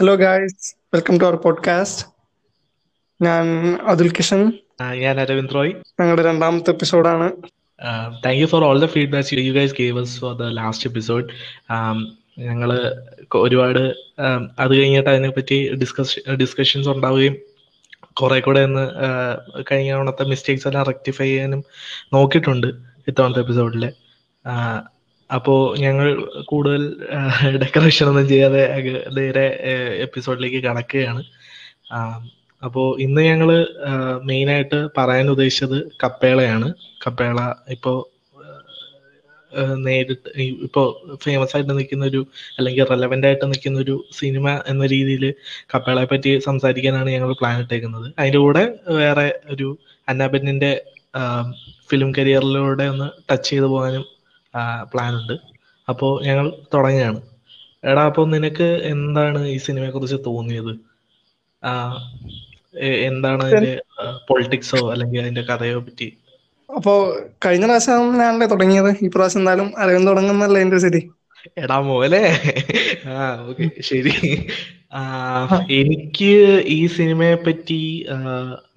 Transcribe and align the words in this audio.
Hello 0.00 0.14
guys 0.14 0.76
welcome 0.94 1.20
to 1.20 1.24
our 1.24 1.34
podcast 1.34 2.06
ഞാൻ 3.22 3.74
അതുൽ 3.74 4.10
കിഷൻ. 4.10 4.52
ഞാൻ 4.94 5.20
അരവിന്ദ് 5.20 5.54
റോയ്. 5.54 5.72
ഞങ്ങളുടെ 6.00 6.22
രണ്ടാമത്തെ 6.22 6.70
എപ്പിസോഡാണ് 6.70 7.32
thank 8.26 8.40
you 8.40 8.46
for 8.46 8.64
all 8.64 8.80
the 8.80 8.86
feedback 8.86 9.38
you 9.38 9.52
guys 9.52 9.74
gave 9.78 10.00
us 10.00 10.06
for 10.06 10.36
the 10.36 10.42
last 10.42 10.88
episode 10.88 11.24
ഞങ്ങൾ 12.38 12.94
ഒരുപാട് 13.34 13.94
അത് 14.58 14.76
കഴിഞ്ഞിട്ട് 14.76 15.10
അതിനെപ്പറ്റി 15.10 15.74
ഡിസ്കസ് 15.74 16.30
ഡിസ്കഷൻസ് 16.30 16.88
ഉണ്ടാവുകയും 16.88 17.36
കുറെ 18.12 18.40
കൂടെ 18.40 18.60
ഒന്ന് 18.60 18.90
കഴിഞ്ഞ 19.72 19.92
തവണത്തെ 19.92 20.24
മിസ്റ്റേക്സ് 20.24 20.68
എല്ലാം 20.68 20.84
റെക്ടിഫൈ 20.84 21.24
ചെയ്യാനും 21.24 21.64
നോക്കിയിട്ടുണ്ട് 22.12 22.66
ഇത്തവണത്തെ 23.08 23.40
എപ്പിസോഡിൽ 23.40 23.92
അപ്പോൾ 25.30 25.60
ഞങ്ങൾ 25.84 26.08
കൂടുതൽ 26.50 26.82
ഡെക്കറേഷൻ 27.62 28.06
ഒന്നും 28.10 28.26
ചെയ്യാതെ 28.28 28.62
നേരെ 29.18 29.46
എപ്പിസോഡിലേക്ക് 30.06 30.60
കടക്കുകയാണ്. 30.68 31.22
അപ്പോൾ 32.62 32.86
ഇന്ന് 33.00 33.22
ഞങ്ങൾ 33.22 33.50
മെയിനായിട്ട് 34.30 34.78
പറയാൻ 34.98 35.26
ഉദ്ദേശിച്ചത് 35.34 35.78
കപ്പേളയാണ്. 36.02 36.68
കപ്പേള 37.06 37.40
ഇപ്പോൾ 37.76 37.98
നേരിട്ട് 39.84 40.28
ഇപ്പോ 40.66 40.82
ഫേമസ് 41.24 41.54
ആയിട്ട് 41.56 41.72
നിൽക്കുന്ന 41.78 42.04
ഒരു 42.06 42.20
അല്ലെങ്കിൽ 42.58 42.84
റെലവെന്റ് 42.90 43.26
ആയിട്ട് 43.26 43.46
നിൽക്കുന്ന 43.52 43.78
ഒരു 43.80 43.94
സിനിമ 44.18 44.48
എന്ന 44.66 44.84
രീതിയിൽ 44.86 45.24
കപ്പേളയെ 45.74 46.08
പറ്റി 46.12 46.32
സംസാരിക്കാനാണ് 46.48 47.10
ഞങ്ങൾ 47.10 47.32
പ്ലാൻ 47.40 47.56
ഇട്ടേക്കുന്നത്. 47.62 48.06
അതിന്റെ 48.18 48.38
കൂടെ 48.38 48.64
വേറെ 49.00 49.26
ഒരു 49.54 49.68
അന്നാബെന്നിന്റെ 50.08 50.72
ഫിലിം 51.90 52.10
കരിയറിലൂടെ 52.18 52.86
ഒന്ന് 52.92 53.08
ടച്ച് 53.30 53.50
ചെയ്തു 53.50 53.66
പോകാനും 53.66 54.04
പ്ലാൻ 54.92 55.12
ഉണ്ട്. 55.20 55.34
അപ്പോ 55.88 56.08
ഞങ്ങൾ 56.26 56.46
തുടങ്ങുകയാണ്. 56.74 57.20
എടാ 57.84 58.02
അപ്പോൾ 58.10 58.24
നിനക്ക് 58.34 58.68
എന്താണ് 58.92 59.40
ഈ 59.54 59.56
സിനിമയെ 59.66 59.90
കുറിച്ച് 59.92 60.18
തോന്നിയത് 60.26 60.72
എന്താണ് 63.08 63.42
അതിന്റെ 63.46 63.72
പൊളിറ്റിക്സോ 64.28 64.80
അല്ലെങ്കിൽ 64.92 65.20
അതിന്റെ 65.22 65.42
കഥയോ 65.48 65.78
പറ്റി? 65.86 66.08
അപ്പോ 66.70 66.92
കഴിഞ്ഞ 67.44 67.64
പ്രാവശ്യം 67.68 68.04
ഞാനല്ലേ 68.20 68.46
തുടങ്ങിയത്? 68.52 68.90
ഈ 69.04 69.08
പ്രാവശ്യം 69.14 69.40
എന്തായാലും 69.42 69.68
അരവിന്ദ് 69.82 70.10
തുടങ്ങുന്നല്ലേ 70.10 70.60
എന്റെ 70.64 70.78
ശരി 70.86 71.00
എടാ 71.62 71.76
മോലെ 71.88 72.22
ആ 73.10 73.16
ഓക്കെ 73.48 73.66
ശരി. 73.90 74.12
എനിക്ക് 75.80 76.30
ഈ 76.76 76.80
സിനിമയെ 76.96 77.36
പറ്റി 77.46 77.80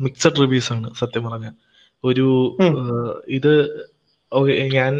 മിക്സഡ് 0.05 0.41
റിവ്യൂസ് 0.43 0.71
ആണ് 0.75 0.89
സത്യം 1.01 1.23
പറഞ്ഞ. 1.27 1.47
ഒരു 2.03 2.27
ഇത് 3.37 3.53
ഞാൻ 4.75 4.93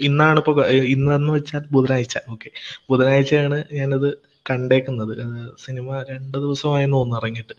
ഇന്നാണ് 0.00 0.38
ഇപ്പൊ 0.38 0.52
ഇന്നെന്ന് 0.94 1.32
വെച്ചാൽ 1.32 1.62
ബുധനാഴ്ച. 1.72 2.16
ഓക്കെ 2.30 2.48
ബുധനാഴ്ചയാണ് 2.90 3.64
ഞാനത് 3.72 4.08
കണ്ടേക്കുന്നത്. 4.50 5.12
സിനിമ 5.58 6.02
രണ്ട് 6.10 6.38
ദിവസമായി 6.38 6.86
തോന്നുന്നു 6.86 7.16
ഇറങ്ങിയിട്ട്. 7.16 7.54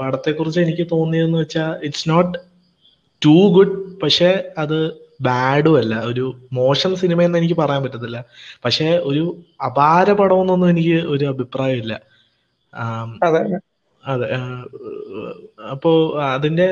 പടത്തെക്കുറിച്ച് 0.00 0.60
എനിക്ക് 0.60 0.86
തോന്നിയതെന്ന് 0.92 1.38
വെച്ചാൽ 1.38 1.84
ഇറ്റ്സ് 1.84 2.10
നോട്ട് 2.10 2.34
ടു 3.22 3.36
ഗുഡ് 3.54 3.74
പക്ഷേ 4.02 4.28
അത് 4.58 4.78
ബാഡും 5.20 5.78
അല്ല. 5.78 5.94
ഒരു 6.10 6.24
മോശം 6.52 6.96
സിനിമ 6.96 7.22
എന്ന് 7.22 7.38
എനിക്ക് 7.38 7.54
പറയാൻ 7.54 7.82
പറ്റത്തില്ല. 7.82 8.18
പക്ഷേ 8.64 8.86
ഒരു 9.10 9.22
അപാര 9.64 10.12
പടമെന്നൊന്നും 10.12 10.70
എനിക്ക് 10.70 10.96
ഒരു 11.14 11.24
അഭിപ്രായമില്ല 11.24 11.94
അതെ. 14.02 14.28
അപ്പോ 15.72 15.90
അതിന്റെ 16.28 16.66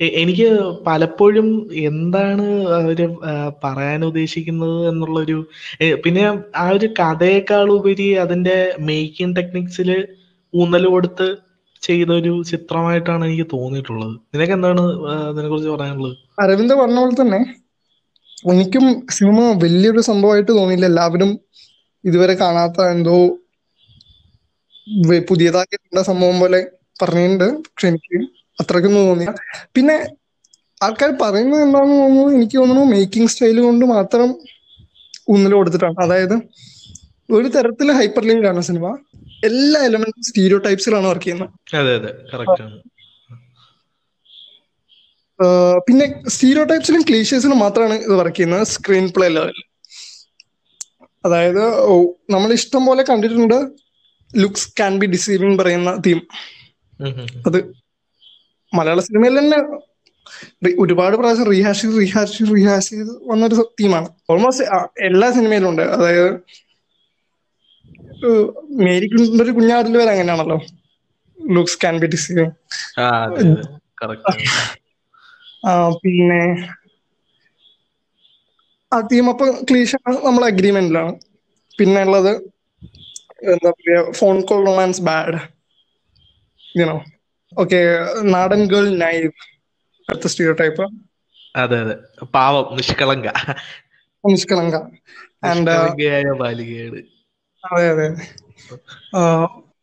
എനിക്ക് 0.00 0.48
പലപ്പോഴും 0.86 1.46
എന്താണ് 1.90 2.46
അവർ 2.78 2.98
പറയാൻ 3.64 4.00
ഉദ്ദേശിക്കുന്നത് 4.08 4.78
എന്നുള്ളൊരു 4.90 5.36
പിന്നെ 6.04 6.24
ആ 6.62 6.66
ഒരു 6.76 6.88
കഥയേക്കാൾ 7.00 7.68
ഉപരി 7.76 8.08
അതിന്റെ 8.24 8.56
മേക്കിംഗ് 8.88 9.36
ടെക്നിക്സിൽ 9.38 9.90
ഊന്നൽ 10.54 10.84
കൊടുത്ത് 10.94 11.28
ചെയ്ത 11.82 12.10
ഒരു 12.20 12.32
ചിത്രമായിട്ടാണ് 12.50 13.22
എനിക്ക് 13.28 13.46
തോന്നിയിട്ടുള്ളത്. 13.54 14.14
നിനക്ക് 14.34 14.54
എന്താണ് 14.58 14.82
അതിനെ 15.30 15.48
കുറിച്ച് 15.52 15.70
പറയാനുള്ളത്? 15.74 16.14
അരവിന്ദ് 16.42 16.76
പറഞ്ഞ 16.82 16.98
പോലെ 17.02 17.16
തന്നെ 17.22 17.40
എനിക്കും 18.52 18.84
സിനിമ 19.16 19.40
വലിയൊരു 19.64 20.00
സംഭവമായിട്ട് 20.10 20.52
തോന്നിയില്ല. 20.58 20.86
എല്ലാവരും 20.92 21.30
ഇതുവരെ 22.04 22.34
കാണാത്ത 22.42 22.78
എന്തോ 22.94 23.16
പുതിയതായിട്ടുള്ള 25.28 25.28
പുതിയതായി 25.28 25.78
സംഭവം 26.10 26.36
പോലെ 26.42 26.60
പറഞ്ഞിട്ടുണ്ട്. 27.02 27.46
പക്ഷെ 27.68 27.88
എനിക്ക് 27.92 28.18
അത്രയ്ക്കൊന്നും 28.60 29.04
തോന്നില്ല 29.08 29.34
പിന്നെ 29.76 29.96
ആൾക്കാർ 30.86 31.10
പറയുന്നത് 31.22 31.60
എന്താണെന്ന് 31.66 31.98
തോന്നുന്നു 32.02 32.24
എനിക്ക് 32.36 32.56
തോന്നുന്നു 32.60 32.84
മേക്കിംഗ് 32.94 33.30
സ്റ്റൈൽ 33.32 33.58
കൊണ്ട് 33.66 33.84
മാത്രം 33.96 34.28
ഊന്നൽ 35.34 35.52
കൊടുത്തിട്ടാണ്. 35.58 35.96
അതായത് 36.06 36.34
ഒരു 37.36 37.48
തരത്തിൽ 37.54 37.88
ഹൈപ്പർ 37.98 38.24
ലിങ്ക് 38.30 38.48
ആണ് 38.50 38.60
സിനിമ. 38.68 38.86
എല്ലാ 39.48 39.78
എലമെന്റും 39.88 40.24
സ്റ്റീരിയോ 40.28 40.58
ടൈപ്സിലാണ് 40.66 41.06
വർക്ക് 41.10 41.26
ചെയ്യുന്നത്. 41.26 41.50
പിന്നെ 45.86 46.06
സ്റ്റീരിയോ 46.34 46.64
ടൈപ്സിലും 46.72 47.02
ക്ലീഷേഴ്സിലും 47.08 47.58
മാത്രമാണ് 47.64 47.96
ഇത് 48.06 48.14
വർക്ക് 48.20 48.36
ചെയ്യുന്നത്. 48.36 48.64
സ്ക്രീൻ 48.74 49.06
പ്ലേ 49.16 49.26
ലെവലിൽ 49.36 49.64
അതായത് 51.26 51.64
നമ്മൾ 52.34 52.50
ഇഷ്ടം 52.58 52.82
പോലെ 52.88 53.02
കണ്ടിട്ടുണ്ട്. 53.10 53.58
ലുക്സ് 54.42 54.68
ക്യാൻ 54.78 54.92
ബി 55.00 55.06
ഡിസീവിങ് 55.14 55.58
പറയുന്ന 55.62 55.90
തീം. 56.06 56.20
അത് 57.48 57.58
മലയാള 58.72 59.00
സിനിമയിൽ 59.06 59.36
തന്നെ 59.40 59.58
ഒരുപാട് 60.82 61.14
പ്രാവശ്യം 61.18 61.48
റീഹാഷ് 61.50 61.82
ചെയ്ത് 61.82 61.96
റീഹാഷ് 62.00 62.32
ചെയ്ത് 62.36 62.50
റീഹാഷ് 62.54 62.88
ചെയ്ത് 62.90 63.12
വന്നൊരു 63.30 63.56
തീമാണ് 63.80 64.08
ഓൾമോസ്റ്റ് 64.32 64.64
എല്ലാ 65.08 65.28
സിനിമയിലും 65.36 65.68
ഉണ്ട്. 65.72 65.84
അതായത് 65.96 66.30
മേരി 68.84 69.06
ഒരു 69.36 69.52
കുഞ്ഞാടിൽ 69.56 69.96
വരെ 70.00 70.10
അങ്ങനെയാണല്ലോ. 70.14 70.58
ലുക്സ് 71.38 71.78
ക്യാൻ 71.82 71.96
ബി 72.02 72.08
ഡിസ് 72.08 72.28
പിന്നെ 75.98 76.40
ആ 78.92 78.98
തീം 79.08 79.26
അപ്പൊ 79.30 79.46
ക്ലീഷ 79.68 79.92
നമ്മൾ 80.26 80.42
അഗ്രിമെന്റിലാണ് 80.48 81.12
പിന്നെ 81.78 82.02
ഉള്ളത് 82.06 82.32
എന്താ 83.52 83.70
പറയാ 83.72 84.00
phone 84.18 84.36
call 84.48 84.60
romance 84.68 85.02
bad 85.08 85.38
you know 86.74 86.96
okay 87.58 87.78
നാടൻ 88.22 88.64
ഗേൾ 88.66 88.98
നൈവ് 88.98 89.30
അടുത്ത 90.10 90.26
സ്റ്റീരിയോ 90.26 90.54
ടൈപ്പ് 90.54 90.82
അതെ 91.56 91.78
അതെ. 91.80 92.24
പാവം 92.24 92.76
നിഷ്കളങ്ക. 92.76 93.28
നിഷ്കളങ്ക. 94.28 94.74
ആൻഡ് 95.44 95.70
നിഷ്കളങ്കയായ 95.70 96.22
ബാലികയാണ്. 96.22 97.02
അതെ 97.64 97.90
അതെ. 97.90 98.08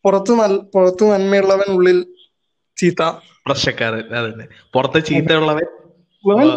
പുറത്ത് 0.03 0.31
നല്ല 0.31 0.57
പുറത്ത് 0.73 1.03
നന്മയുള്ളവൻ 1.11 1.69
ഉള്ളിൽ 1.69 1.99
ചീത്ത. 2.77 3.03
പ്രശ്നക്കാരൻ 3.45 4.15
അതെ 4.15 4.47
പുറത്ത് 4.73 5.05
ചീത്തയുള്ളവൻ 5.05 5.65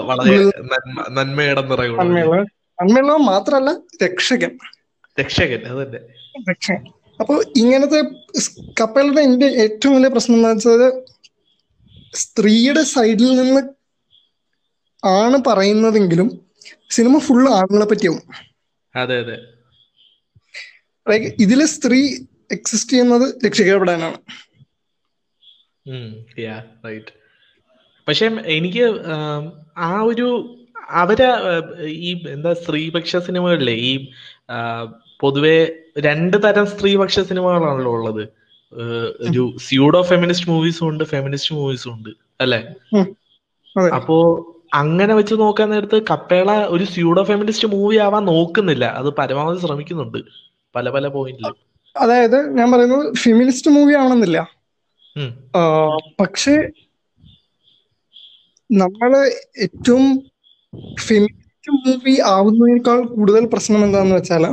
വളരെ 0.06 0.36
നന്മ 0.72 1.06
നന്മയുടെ 1.10 1.62
നിറയുള്ള. 1.62 2.02
നന്മയുള്ളവൻ 2.02 3.20
മാത്രല്ല 3.20 3.70
രക്ഷകൻ. 4.04 4.58
രക്ഷകൻ 5.20 5.62
അതന്നെ. 5.66 6.00
രക്ഷകൻ. 6.50 6.84
അപ്പൊ 7.20 7.34
ഇങ്ങനത്തെ 7.56 8.00
കപ്പലുടെ 8.80 9.20
എന്റെ 9.20 9.48
ഏറ്റവും 9.64 9.94
വലിയ 9.96 10.08
പ്രശ്നം 10.08 10.36
എന്ന് 10.36 10.50
വെച്ചാൽ 10.50 10.82
സ്ത്രീയുടെ 12.14 12.82
സൈഡിൽ 12.92 13.30
നിന്ന് 13.36 13.62
ആണ് 15.02 15.38
പറയുന്നതെങ്കിലും 15.46 16.28
സിനിമ 16.90 17.18
ഫുള്ള് 17.18 17.48
ആണുങ്ങളെ 17.50 17.86
പറ്റിയാവും. 17.86 18.22
അതെ 18.94 19.16
അതെ. 19.18 19.36
ലൈക്ക് 21.06 21.28
ഇതിൽ 21.38 21.60
സ്ത്രീ 21.74 22.00
എക്സിസ്റ്റ് 22.50 22.92
ചെയ്യുന്നത് 22.92 23.26
രക്ഷിക്കപ്പെടാനാണ് 23.46 24.18
പക്ഷെ 28.08 28.26
എനിക്ക് 28.56 28.84
ആ 29.86 29.90
ഒരു 30.02 30.26
അവരെ 30.98 31.28
ഈ 32.00 32.10
എന്താ 32.28 32.52
സ്ത്രീപക്ഷ 32.54 33.16
സിനിമകളിലെ 33.26 33.74
ഈ 33.88 33.92
പൊതുവെ 35.20 35.58
രണ്ട് 35.96 36.36
തരം 36.44 36.66
സ്ത്രീപക്ഷ 36.72 37.20
സിനിമകളാണല്ലോ 37.28 37.92
ഉള്ളത്. 37.98 38.24
ഒരു 39.26 39.42
സ്യൂഡോ 39.66 40.00
ഫെമിനിസ്റ്റ് 40.10 40.48
മൂവീസും 40.50 40.86
ഉണ്ട് 40.88 41.04
ഫെമിനിസ്റ്റ് 41.12 41.54
മൂവീസും 41.58 41.92
ഉണ്ട് 41.94 42.10
അല്ലെ. 42.40 42.60
അപ്പോ 43.98 44.16
അങ്ങനെ 44.74 45.12
വെച്ച് 45.14 45.34
നോക്കാൻ 45.42 45.68
നേരത്ത് 45.70 45.98
കപ്പേള 46.10 46.50
ഒരു 46.74 46.84
സ്യൂഡോ 46.92 47.22
ഫെമിനിസ്റ്റ് 47.30 47.68
മൂവി 47.74 47.96
ആവാൻ 48.06 48.22
നോക്കുന്നില്ല. 48.32 48.84
അത് 49.00 49.08
പരമാവധി 49.20 49.60
ശ്രമിക്കുന്നുണ്ട് 49.64 50.18
പല 50.74 50.90
പല 50.96 51.06
പോയിന്റിൽ 51.16 51.52
അതായത് 51.96 52.38
ഞാൻ 52.56 52.66
പറയുന്നത് 52.72 53.04
ഫെമിനിസ്റ്റ് 53.22 53.70
മൂവി 53.76 53.94
ആവണമെന്നില്ല. 54.00 54.38
പക്ഷേ 56.20 56.54
നമ്മൾ 58.70 59.10
ഏറ്റവും 59.64 60.06
ഫെമിനിസ്റ്റ് 61.06 61.72
മൂവി 61.84 62.14
ആവുന്നതിനേക്കാൾ 62.34 62.98
കൂടുതൽ 63.14 63.44
പ്രശ്നം 63.52 63.82
എന്താന്ന് 63.86 64.16
വെച്ചാൽ 64.16 64.44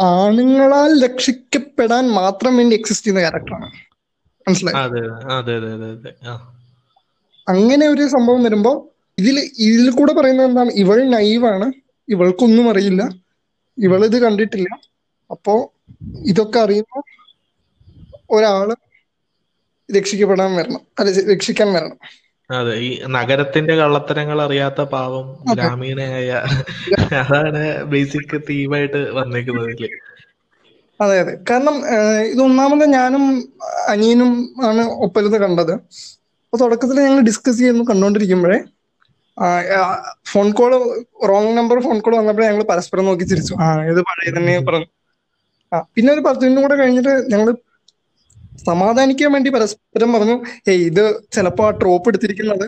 ആണുങ്ങളാൽ 0.00 1.04
രക്ഷിക്കപ്പെടാൻ 1.04 2.08
മാത്രം 2.08 2.56
വേണ്ടി 2.56 2.76
എക്സിസ്റ്റ് 2.76 3.06
ചെയ്യുന്ന 3.06 3.20
ക്യാരക്ടറാണ് 3.20 3.70
മനസ്സിലായി? 4.48 4.76
അങ്ങനെ 7.48 7.86
ഒരു 7.88 8.06
സംഭവം 8.06 8.42
വരുമ്പോ 8.42 8.88
ഇതിൽ 9.18 9.38
ഇതിൽ 9.58 9.90
കൂടെ 9.90 10.12
പറയുന്നത് 10.12 10.46
എന്താണ്? 10.46 10.70
ഇവൾ 10.70 11.08
നൈവാണ് 11.08 11.72
ഇവൾക്കൊന്നും 12.08 12.70
അറിയില്ല. 12.70 13.02
ഇവൾ 13.78 14.04
ഇത് 14.04 14.18
കണ്ടിട്ടില്ല. 14.22 14.68
അപ്പോ 15.30 15.72
ഇതൊക്കെ 16.26 16.58
അറിയുന്ന 16.58 17.02
ഒരാൾ 18.30 18.76
രക്ഷിക്കപ്പെടാൻ 19.96 20.56
വരണം. 20.56 20.80
അല്ല 20.98 21.32
രക്ഷിക്കാൻ 21.32 21.72
വരണം. 21.72 21.98
അതെ 22.50 22.74
ഈ 22.80 22.88
നഗരത്തിന്റെ 23.14 23.74
കള്ളത്തരങ്ങൾ 23.78 24.38
അറിയാത്ത 24.44 24.80
പാവം 24.90 25.26
ഗ്രാമീണയായ 25.50 26.30
അതാണ് 27.20 27.62
ബേസിക് 27.92 28.36
തീമായിട്ട് 28.48 29.00
വന്നേക്കുന്നത് 29.18 29.70
അതെ 31.00 31.16
അതെ. 31.20 31.34
കാരണം 31.50 31.76
ഇത് 32.30 32.40
ഒന്നാമത് 32.46 32.84
ഞാനും 32.92 33.24
അനിയനും 33.92 34.32
ആണ് 34.68 34.82
ഒപ്പരത്ത് 35.06 35.38
കണ്ടത്. 35.42 35.74
അപ്പൊ 36.44 36.58
തുടക്കത്തിൽ 36.62 36.98
ഞങ്ങൾ 37.00 37.20
ഡിസ്കസ് 37.28 37.58
ചെയ്യുന്നു 37.58 37.84
കണ്ടോണ്ടിരിക്കുമ്പോഴേ 37.88 38.58
phone 40.30 40.48
call 40.52 40.72
wrong 41.28 41.52
number 41.58 41.76
phone 41.80 41.98
call 42.00 42.14
വന്നപ്പോഴേ 42.16 42.48
ഞങ്ങൾ 42.48 42.64
പരസ്പരം 42.70 43.06
നോക്കി 43.08 43.24
ചിരിച്ചു. 43.24 43.56
ആ 43.60 43.68
ഇത് 43.90 44.00
പഴയ 44.08 44.30
തന്നെ 44.36 44.54
പറഞ്ഞു. 44.66 44.88
ആ 45.72 45.78
പിന്നെ 45.94 46.10
ഒരു 46.14 46.22
പത്ത് 46.26 46.42
മിനിറ്റും 46.42 46.64
കൂടെ 46.64 46.76
കഴിഞ്ഞിട്ട് 46.80 47.12
ഞങ്ങൾ 47.32 47.48
സമാധാനിക്കാൻ 48.66 49.32
വേണ്ടി 49.32 49.50
പരസ്പരം 49.50 50.12
പറഞ്ഞു 50.12 50.36
ഏയ് 50.70 50.84
ഇത് 50.90 51.04
ചിലപ്പോ 51.32 51.64
ആ 51.66 51.70
ട്രോപ്പ് 51.80 52.08
എടുത്തിരിക്കുന്നത് 52.08 52.66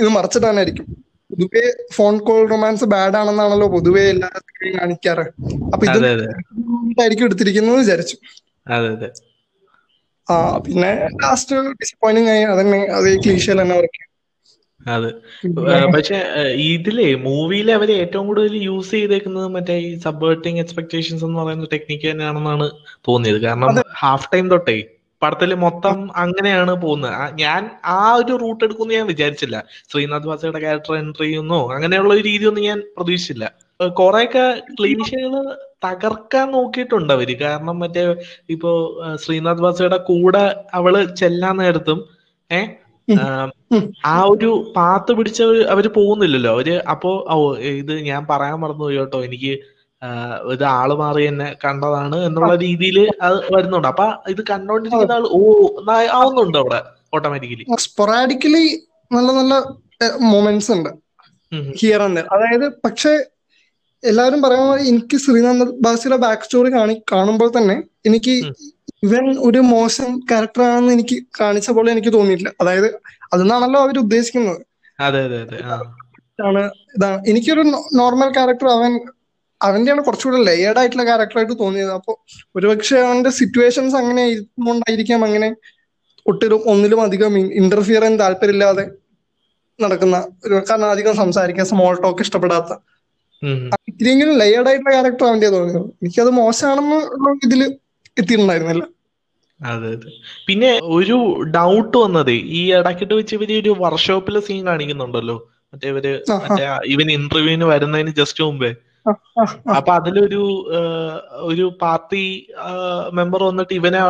ഇത് 0.00 0.08
മറച്ചിട്ടാനായിരിക്കും 0.08 0.86
പൊതുവെ 1.30 1.62
ഫോൺ 1.92 2.18
കോൾ 2.18 2.48
റൊമാൻസ് 2.48 2.84
ബാഡ് 2.84 3.16
ആണെന്നാണല്ലോ 3.16 3.66
പൊതുവെ 3.66 4.02
എല്ലാവരും 4.08 4.74
കാണിക്കാറ്. 4.78 5.24
അപ്പൊ 5.72 5.84
ഇത് 5.86 5.98
അതെ 5.98 6.10
അതെ. 6.16 6.26
ആയിരിക്കും 7.02 7.24
എടുത്തിരിക്കുന്നത് 7.24 7.78
വിചാരിച്ചു. 7.78 8.16
ആ 10.28 10.34
പിന്നെ 10.66 10.90
ലാസ്റ്റ് 11.22 11.56
ഡിസപ്പോയിന്റിങ് 11.82 12.28
ആയി. 12.28 12.44
അതന്നെ 12.44 12.80
അതേ 12.98 13.14
ക്ലീഷ്യൽ 13.24 13.62
തന്നെ 13.62 13.74
അവർക്ക് 13.74 14.02
അതെ. 14.86 15.10
പക്ഷെ 15.94 16.16
ഇതിലെ 16.70 17.14
മൂവിയിൽ 17.26 17.72
അവർ 17.72 17.92
ഏറ്റവും 17.92 18.26
കൂടുതൽ 18.26 18.56
യൂസ് 18.62 18.90
ചെയ്തേക്കുന്നത് 18.90 19.48
മറ്റേ 19.48 19.74
ഈ 19.86 19.98
സബ്വേർട്ടിങ് 19.98 20.60
എക്സ്പെക്ടേഷൻസ് 20.60 21.24
എന്ന് 21.24 21.38
പറയുന്ന 21.40 21.68
ടെക്നിക്ക് 21.72 22.06
തന്നെയാണെന്നാണ് 22.10 22.66
തോന്നിയത്. 23.08 23.40
കാരണം 23.42 23.80
ഹാഫ് 24.02 24.28
ടൈം 24.34 24.50
തൊട്ടേ 24.50 24.76
പടത്തിൽ 25.24 25.50
മൊത്തം 25.64 25.98
അങ്ങനെയാണ് 26.16 26.74
പോകുന്നത്. 26.84 27.12
ഞാൻ 27.42 27.62
ആ 27.96 28.00
ഒരു 28.14 28.32
റൂട്ട് 28.42 28.62
എടുക്കുമെന്ന് 28.64 28.98
ഞാൻ 28.98 29.06
വിചാരിച്ചില്ല. 29.06 29.56
ശ്രീനാഥ് 29.92 30.28
വാസയുടെ 30.28 30.60
ക്യാരക്ടർ 30.60 30.94
എൻട്രി 30.96 31.26
ചെയ്യുന്നോ 31.26 31.60
അങ്ങനെയുള്ള 31.76 32.12
ഒരു 32.14 32.24
രീതിയൊന്നും 32.30 32.64
ഞാൻ 32.64 32.80
പ്രതീക്ഷിച്ചില്ല. 32.96 33.46
കുറെയൊക്കെ 33.96 34.44
ക്ലീഷകൾ 34.78 35.32
തകർക്കാൻ 35.84 36.46
നോക്കിയിട്ടുണ്ട് 36.52 37.12
അവർ. 37.12 37.30
കാരണം 37.42 37.76
മറ്റേ 37.78 38.02
ഇപ്പോ 38.50 38.70
ശ്രീനാഥ് 39.24 39.64
വാസയുടെ 39.66 39.98
കൂടെ 40.10 40.44
അവൾ 40.74 40.94
ചെല്ലാൻ 41.20 41.56
നേരത്തും 41.56 42.00
ഏഹ് 42.50 42.70
ആ 44.06 44.14
ഒരു 44.32 44.50
പാത്ത് 44.76 45.12
പിടിച്ച് 45.12 45.42
അവർ 45.72 45.86
പോകുന്നില്ലല്ലോ. 45.96 46.50
അവർ 46.50 46.68
അപ്പോ 46.92 47.10
ഓ 47.30 47.38
ഇത് 47.80 47.92
ഞാൻ 48.00 48.26
പറയാൻ 48.30 48.58
മറന്നുപോയി 48.60 48.96
കേട്ടോ. 48.96 49.18
എനിക്ക് 49.24 49.52
ഇത് 50.54 50.64
ആൾ 50.78 50.90
മാറി 50.94 51.22
എന്നെ 51.30 51.48
കണ്ടതാണ് 51.64 52.16
എന്നുള്ള 52.26 52.52
രീതിയിൽ 52.64 52.98
അത് 53.26 53.36
വരുന്നുണ്ട്. 53.54 53.88
അപ്പൊ 53.92 54.06
ഇത് 54.28 54.42
കണ്ടോണ്ടിരിക്കുന്ന 54.50 55.16
ആൾ 55.18 55.26
ഓ 55.38 55.40
ആവുന്നുണ്ട് 56.20 56.58
അവിടെ 56.58 56.80
ഓട്ടോമാറ്റിക്കലി 57.14 57.64
സ്പൊറാഡിക്കലി 57.86 58.64
നല്ല 59.10 59.30
നല്ല 59.38 59.54
മൊമെന്റ്സ് 60.32 60.70
ഉണ്ട്. 60.76 60.90
ഹിയർ 61.80 62.02
ആൻഡ് 62.02 62.22
അതായത് 62.34 62.66
പക്ഷെ 62.84 63.12
എല്ലാവരും 64.02 64.40
പറയുന്ന 64.42 64.66
പോലെ 64.70 64.82
എനിക്ക് 64.92 65.16
ശ്രീനാഥ് 65.16 65.66
ബാസിയുടെ 65.84 66.16
ബാക്ക് 66.24 66.44
സ്റ്റോറി 66.46 66.70
കാണി 66.72 66.94
കാണുമ്പോൾ 67.12 67.48
തന്നെ 67.58 67.76
എനിക്ക്. 68.08 68.34
ഇവൻ 69.06 69.24
ഒരു 69.48 69.60
മോശം 69.72 70.10
ക്യാരക്ടറാണെന്ന് 70.30 70.92
എനിക്ക് 70.92 71.16
കാണിച്ച 71.40 71.70
പോലെ 71.70 71.88
എനിക്ക് 71.92 72.12
തോന്നിയിട്ടില്ല. 72.12 72.52
അതായത് 72.60 72.88
അതെന്നാണല്ലോ 73.32 73.80
അവർ 73.80 73.96
ഉദ്ദേശിക്കുന്നത്. 73.98 74.60
ഇതാണ്. 76.96 77.18
എനിക്കൊരു 77.30 77.62
നോർമൽ 78.00 78.28
ക്യാരക്ടർ 78.32 78.68
അവൻ 78.68 78.92
അവന്റെയാണ് 79.68 80.02
കുറച്ചുകൂടെ 80.06 80.38
ലെയേർഡ് 80.48 80.78
ആയിട്ടുള്ള 80.80 81.04
ക്യാരക്ടറായിട്ട് 81.10 81.54
തോന്നിയത്. 81.62 81.92
അപ്പോൾ 81.98 82.16
ഒരുപക്ഷെ 82.56 82.98
അവന്റെ 83.06 83.30
സിറ്റുവേഷൻസ് 83.40 83.96
അങ്ങനെ 84.02 84.24
ആയിരിക്കാം 84.88 85.22
അങ്ങനെ 85.28 85.48
ഒട്ടിലും 86.26 86.60
ഒന്നിലും 86.72 87.00
അധികം 87.06 87.32
ഇന്റർഫിയർ 87.62 88.02
ചെയ്യാൻ 88.02 88.18
താല്പര്യമില്ലാതെ 88.22 88.84
നടക്കുന്ന 89.78 90.16
ഒരു 90.46 90.54
കാരണം 90.68 90.90
അധികം 90.94 91.14
സംസാരിക്കാൻ 91.22 91.66
സ്മോൾ 91.70 91.94
ടോക്ക് 92.02 92.22
ഇഷ്ടപ്പെടാത്ത. 92.26 92.72
ഇത്രയെങ്കിലും 93.90 94.34
ലെയേർഡ് 94.42 94.68
ആയിട്ടുള്ള 94.70 94.92
ക്യാരക്ടർ 94.94 95.24
അവന്റെ 95.30 95.48
തോന്നിയത്. 95.54 95.88
എനിക്കത് 96.02 96.30
മോശമാണെന്ന് 96.40 96.98
ഇതിൽ 97.46 97.62
ഇതിൽ 97.62 97.62
എത്തിയിട്ടുണ്ടായിരുന്നില്ല. 98.20 98.84
അതെ 99.60 99.88
അതെ. 99.96 100.10
പിന്നെ 100.46 100.70
ഒരു 100.96 101.16
ഡൗട്ട് 101.56 101.96
വന്നതേ 102.04 102.36
ഈ 102.58 102.62
ഇടക്കിട്ട് 102.78 103.14
വെച്ച് 103.14 103.34
ഇവർ 103.38 103.50
ഒരു 103.62 103.72
വർക്ക്ഷോപ്പിലെ 103.84 104.40
സീൻ 104.46 104.62
കാണിക്കുന്നുണ്ടല്ലോ. 104.70 105.36
മറ്റേ 105.72 105.88
ഇവർ. 105.92 106.06
മറ്റേ 106.44 106.64
ഇവൻ 106.94 107.08
ഇന്റർവ്യൂവിന് 107.18 107.66
വരുന്നതിന് 107.72 108.12
ജസ്റ്റ് 108.20 108.44
മുമ്പേ. 108.44 108.70
അപ്പൊ 109.76 109.90
അതിലൊരു 109.96 110.42
ഒരു 111.48 111.64
പാർട്ടി 111.82 112.22
മെമ്പർ 113.18 113.40
വന്നിട്ട് 113.48 113.74
ഇവനെ 113.78 114.00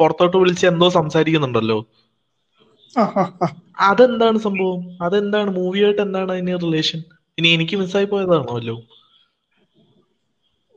പുറത്തോട്ട് 0.00 0.36
വിളിച്ച് 0.36 0.64
എന്തോ 0.70 0.86
സംസാരിക്കുന്നുണ്ടല്ലോ. 0.96 1.78
അതെന്താണ് 3.88 4.38
സംഭവം? 4.46 4.82
അതെന്താണ്? 5.06 5.50
മൂവിയായിട്ട് 5.58 6.02
എന്താണ് 6.06 6.30
അതിന് 6.34 6.54
റിലേഷൻ 6.64 7.00
ഇനി 7.38 7.48
എനിക്ക് 7.56 7.76
മിസ്സായി 7.80 8.06
പോയതാണോ 8.12 8.52
അല്ലോ 8.58 8.76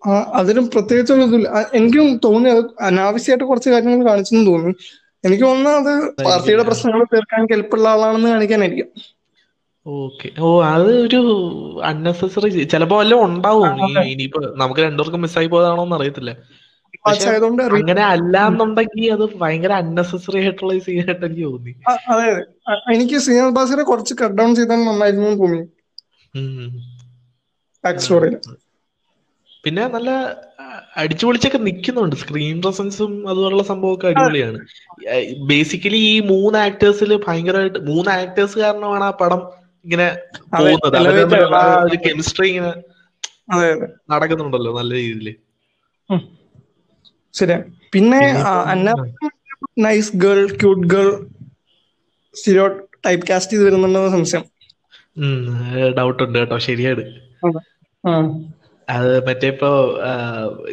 ആ, 0.02 0.12
അതിലും 0.40 0.66
പ്രത്യേകിച്ച് 0.74 1.12
ഒരു 1.16 1.24
ഇതില്ല 1.28 1.48
എനിക്കും 1.78 2.06
തോന്നി 2.26 2.50
അത് 2.54 2.60
അനാവശ്യമായിട്ട് 2.88 3.46
കുറച്ച് 3.50 3.70
കാര്യങ്ങൾ 3.74 4.04
കാണിച്ചെന്ന് 4.10 4.44
തോന്നി 4.50 4.72
എനിക്ക് 5.24 5.44
തോന്നുന്നത് 5.46 5.80
അത് 5.82 5.94
പാർട്ടിയുടെ 6.26 6.64
പ്രശ്നങ്ങൾ 6.70 7.02
തീർക്കാൻ 7.14 7.42
കെൽപ്പുള്ള 7.50 7.88
ആളാണെന്ന് 7.94 8.30
കാണിക്കാനായിരിക്കും 8.34 8.90
ഓക്കെ. 9.86 10.30
ഓ 10.40 10.48
അത് 10.66 10.90
ഒരു 11.00 11.20
അൺനെസസറി 11.84 12.50
ചിലപ്പോ 12.66 12.98
വല്ലതും 12.98 13.26
ഉണ്ടാവും. 13.26 13.70
ഇനിയിപ്പോ 14.06 14.42
നമുക്ക് 14.56 14.82
രണ്ടുപേർക്കും 14.82 15.22
മിസ്സായി 15.22 15.48
പോയതാണോന്ന് 15.48 15.96
അറിയത്തില്ല. 15.96 16.32
അങ്ങനെ 17.76 18.04
അല്ല 18.06 18.36
എന്നുണ്ടെങ്കിൽ 18.48 19.12
അത് 19.14 19.38
ഭയങ്കര 19.40 19.74
അൺനെസസറി 19.74 20.40
ആയിട്ടുള്ള 20.40 20.80
സീൻ 20.80 21.06
ആയിട്ട് 21.06 21.26
എനിക്ക് 21.26 21.46
തോന്നി. 21.46 21.74
അതെ 22.10 22.26
എനിക്ക് 22.94 23.18
സീനിയർ 23.20 23.50
ബാസിനെ 23.50 23.84
കുറച്ച് 23.84 24.14
കട്ട് 24.14 24.36
ഡൗൺ 24.36 24.56
ചെയ്താൽ 24.56 24.82
നന്നായിരുന്നു 24.84 25.30
തോന്നി. 25.42 25.62
ഉം. 26.34 26.72
ബാക്ക് 27.84 28.00
സ്റ്റോറിയിൽ 28.00 28.36
പിന്നെ 29.64 29.88
നല്ല 29.88 30.10
അടിച്ചു 30.98 31.26
പൊളിച്ചൊക്കെ 31.26 31.58
നിക്കുന്നുണ്ട്. 31.60 32.16
സ്ക്രീൻ 32.16 32.62
പ്രസൻസും 32.62 33.30
അതുപോലുള്ള 33.30 33.64
സംഭവമൊക്കെ 33.64 34.08
അടിപൊളിയാണ്. 34.08 34.60
ബേസിക്കലി 35.48 36.00
ഈ 36.10 36.20
മൂന്ന് 36.32 36.60
ആക്ടേഴ്സിൽ 36.60 37.22
ഭയങ്കരമായിട്ട് 37.28 37.80
മൂന്ന് 37.80 38.12
ആക്ടേഴ്സ് 38.12 38.60
കാരണമാണ് 38.60 39.04
ആ 39.04 39.12
പടം 39.22 39.42
ഇങ്ങനെ 39.86 40.08
പോകുന്നത്. 40.54 40.96
തമ്മിലുള്ള 41.22 41.58
ആ 41.62 41.72
ഒരു 41.86 41.98
കെമിസ്ട്രി 42.06 42.48
ഇങ്ങനെ 42.52 42.72
നടക്കുന്നുണ്ടല്ലോ 44.12 44.72
നല്ല 44.80 44.92
രീതിയിൽ 45.00 45.30
ശരിയാ. 47.34 47.58
പിന്നെ 47.94 48.22
nice 49.86 50.12
girl 50.24 50.40
cute 50.62 50.88
girl 50.94 51.10
stereotype 53.06 53.26
cast 53.30 53.54
ചെയ്ത് 53.54 53.66
വരുന്നുണ്ടെന്ന് 53.66 54.12
സംശയം. 54.16 54.44
ഡൗട്ട് 55.98 56.22
ഉണ്ട് 56.26 56.38
കേട്ടോ. 56.40 56.58
ശരിയാണ്. 56.68 57.04
അത് 58.88 59.12
മറ്റേ 59.28 59.48
ഇപ്പൊ 59.54 59.70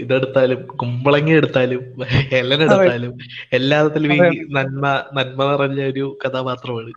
ഇതെടുത്താലും 0.03 0.61
കുമ്പളങ്ങ 0.83 1.31
എടുത്താലും 1.41 1.83
ഹെലൻ 2.31 2.61
എടുത്താലും 2.67 3.13
എല്ലാത്തിലും 3.59 4.13
ഈ 4.19 4.23
നന്മ 4.57 4.85
നന്മ 5.17 5.41
നിറഞ്ഞ 5.51 5.81
ഒരു 5.93 6.05
കഥാപാത്രമാണ്. 6.23 6.93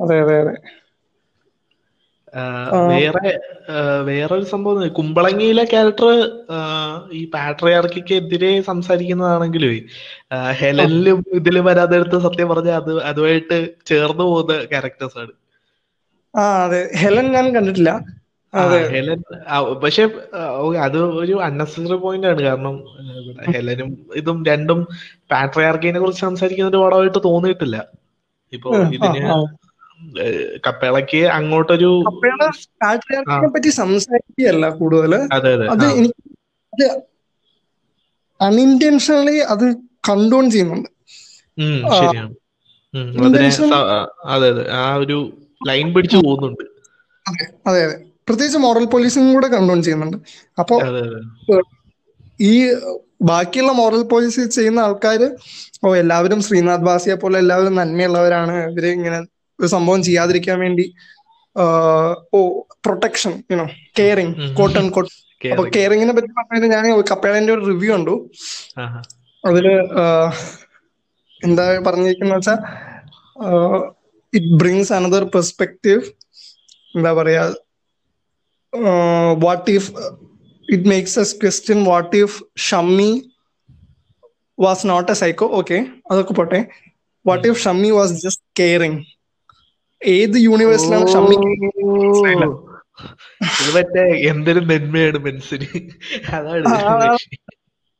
അതെ 0.00 0.16
അതെ 0.24 0.36
അതെ. 0.42 0.54
വേറെ 2.90 3.22
വേറെ 3.22 3.30
വേറൊരു 4.08 4.46
സംഭവം 4.52 4.92
കുമ്പളങ്ങിയിലെ 4.98 5.64
ക്യാരക്ടർ 5.72 6.08
ഈ 7.18 7.22
പാട്രിയാർക്കിക്ക് 7.34 8.14
എതിരെ 8.20 8.50
സംസാരിക്കുന്നതാണെങ്കിലും 8.68 9.74
ഹെലനിലും 10.60 11.18
ഇതിലും 11.38 11.66
വരാതെ 11.68 11.96
എടുത്ത് 12.00 12.18
സത്യം 12.26 12.50
പറഞ്ഞ 12.52 12.70
അത് 12.80 12.92
അതുമായിട്ട് 13.10 13.58
ചേർന്ന് 13.90 14.24
പോകുന്ന 14.30 14.56
ക്യാരക്ടേഴ്സ് 14.72 15.18
ആണ്. 15.22 15.32
ആ 16.34 16.42
അതെ. 16.64 16.80
ഹെലൻ 17.00 17.26
ഞാൻ 17.34 17.46
കണ്ടിട്ടില്ല. 17.56 17.90
ഹെലൻ 18.92 19.20
പക്ഷെ 19.82 20.04
അത് 20.86 20.98
ഒരു 21.20 21.34
അൺനെസറി 21.48 21.96
പോയിന്റ് 22.04 22.28
ആണ്. 22.30 22.40
കാരണം 22.48 22.76
ഹെലനും 23.52 23.90
ഇതും 24.20 24.38
രണ്ടും 24.50 24.80
പാട്രിയാർക്കിനെ 25.32 26.00
കുറിച്ച് 26.02 26.22
സംസാരിക്കുന്ന 26.26 26.72
ഒരു 26.72 26.82
പടമായിട്ട് 26.84 27.20
തോന്നിയിട്ടില്ല. 27.28 27.76
ഇപ്പൊ 28.52 28.70
ഇതിന് 28.96 29.20
കപ്പേളയ്ക്ക് 30.66 31.20
അങ്ങോട്ടൊരു 31.36 31.90
പറ്റി 33.54 33.70
സംസാരിക്കുകയല്ല 33.80 34.66
കൂടുതൽ 34.80 35.12
അതെ. 35.72 35.88
എനിക്ക് 35.98 36.22
അത് 36.76 36.86
അത് 39.54 39.66
കണ്ടോൺ 40.08 40.44
ചെയ്യുന്നുണ്ട്. 40.50 40.88
അതെ 44.34 44.48
അതെ. 44.50 44.64
ആ 44.78 44.96
ഒരു 44.96 45.16
ലൈൻ 45.60 45.88
പിടിച്ചു 45.94 46.18
പോകുന്നുണ്ട്. 46.18 46.64
അതെ 47.26 47.44
അതെ 47.66 47.82
പ്രത്യേകിച്ച് 48.28 48.58
മോറൽ 48.58 48.84
പോലീസിംഗ് 48.86 49.32
കൂടെ 49.34 49.48
കണ്ടോൺ 49.48 49.82
ചെയ്യുന്നുണ്ട്. 49.82 50.16
അപ്പൊ 50.58 50.76
ഈ 52.42 52.52
ബാക്കിയുള്ള 53.22 53.72
മോറൽ 53.72 54.02
പോലീസ് 54.04 54.42
ചെയ്യുന്ന 54.56 54.80
ആൾക്കാര് 54.80 55.26
ഓ 55.84 55.96
എല്ലാവരും 55.96 56.40
ശ്രീനാഥ് 56.42 56.80
ബാസിയെ 56.80 57.14
പോലെ 57.14 57.38
എല്ലാവരും 57.38 57.74
നന്മയുള്ളവരാണ്. 57.74 58.54
ഇവർ 58.70 58.86
ഇങ്ങനെ 58.90 59.18
ഒരു 59.60 59.68
സംഭവം 59.74 60.00
ചെയ്യാതിരിക്കാൻ 60.02 60.58
വേണ്ടി 60.60 60.86
ഓ 62.32 62.40
protection 62.84 63.32
you know 63.52 63.66
caring 63.98 64.34
cotton 64.34 64.54
coat 64.58 64.78
and 64.80 64.92
coat 64.96 65.10
അപ്പൊ 65.44 65.64
കെയറിങ്ങിനെ 65.74 66.12
പറ്റി 66.16 66.30
പറഞ്ഞത് 66.38 66.66
ഞാൻ 66.74 66.84
കപ്പേളന്റെ 67.10 67.52
ഒരു 67.52 67.62
റിവ്യൂ 67.70 67.90
കണ്ടു. 67.94 68.14
അതിൽ 69.44 69.66
എന്താ 71.40 71.64
പറഞ്ഞിരിക്കുന്ന 71.86 72.34
വെച്ചാ 72.34 72.54
ഇറ്റ് 74.32 74.50
ബ്രിങ്സ് 74.56 74.92
അനദർ 74.92 75.24
പെർസ്പെക്റ്റീവ് 75.34 76.02
എന്താ 76.94 77.12
പറയാ 77.18 77.42
what 79.44 79.70
if 79.70 79.90
it 80.68 80.88
makes 80.88 81.18
us 81.20 81.36
question 81.42 81.80
what 81.84 82.16
if 82.16 82.36
Shammi 82.68 83.10
was 84.58 84.86
not 84.86 85.10
a 85.12 85.18
psycho 85.22 85.46
okay 85.58 85.78
അതൊക്കെ 86.10 86.34
പോട്ടെ. 86.34 86.60
What 87.24 87.46
if 87.48 87.60
Shammi 87.64 87.90
was 87.90 88.14
just 88.24 88.44
caring 88.60 89.00
ഏത് 90.02 90.36
യൂണിവേഴ്സിലാണ് 90.44 91.06
ഷമ്മി 91.12 91.36
ഇത് 93.58 93.70
മറ്റേ 93.74 94.02
എന്തൊരു 94.30 94.60
അതാണ് 96.32 96.66
ആ, 96.70 96.76
ആ. 97.02 97.16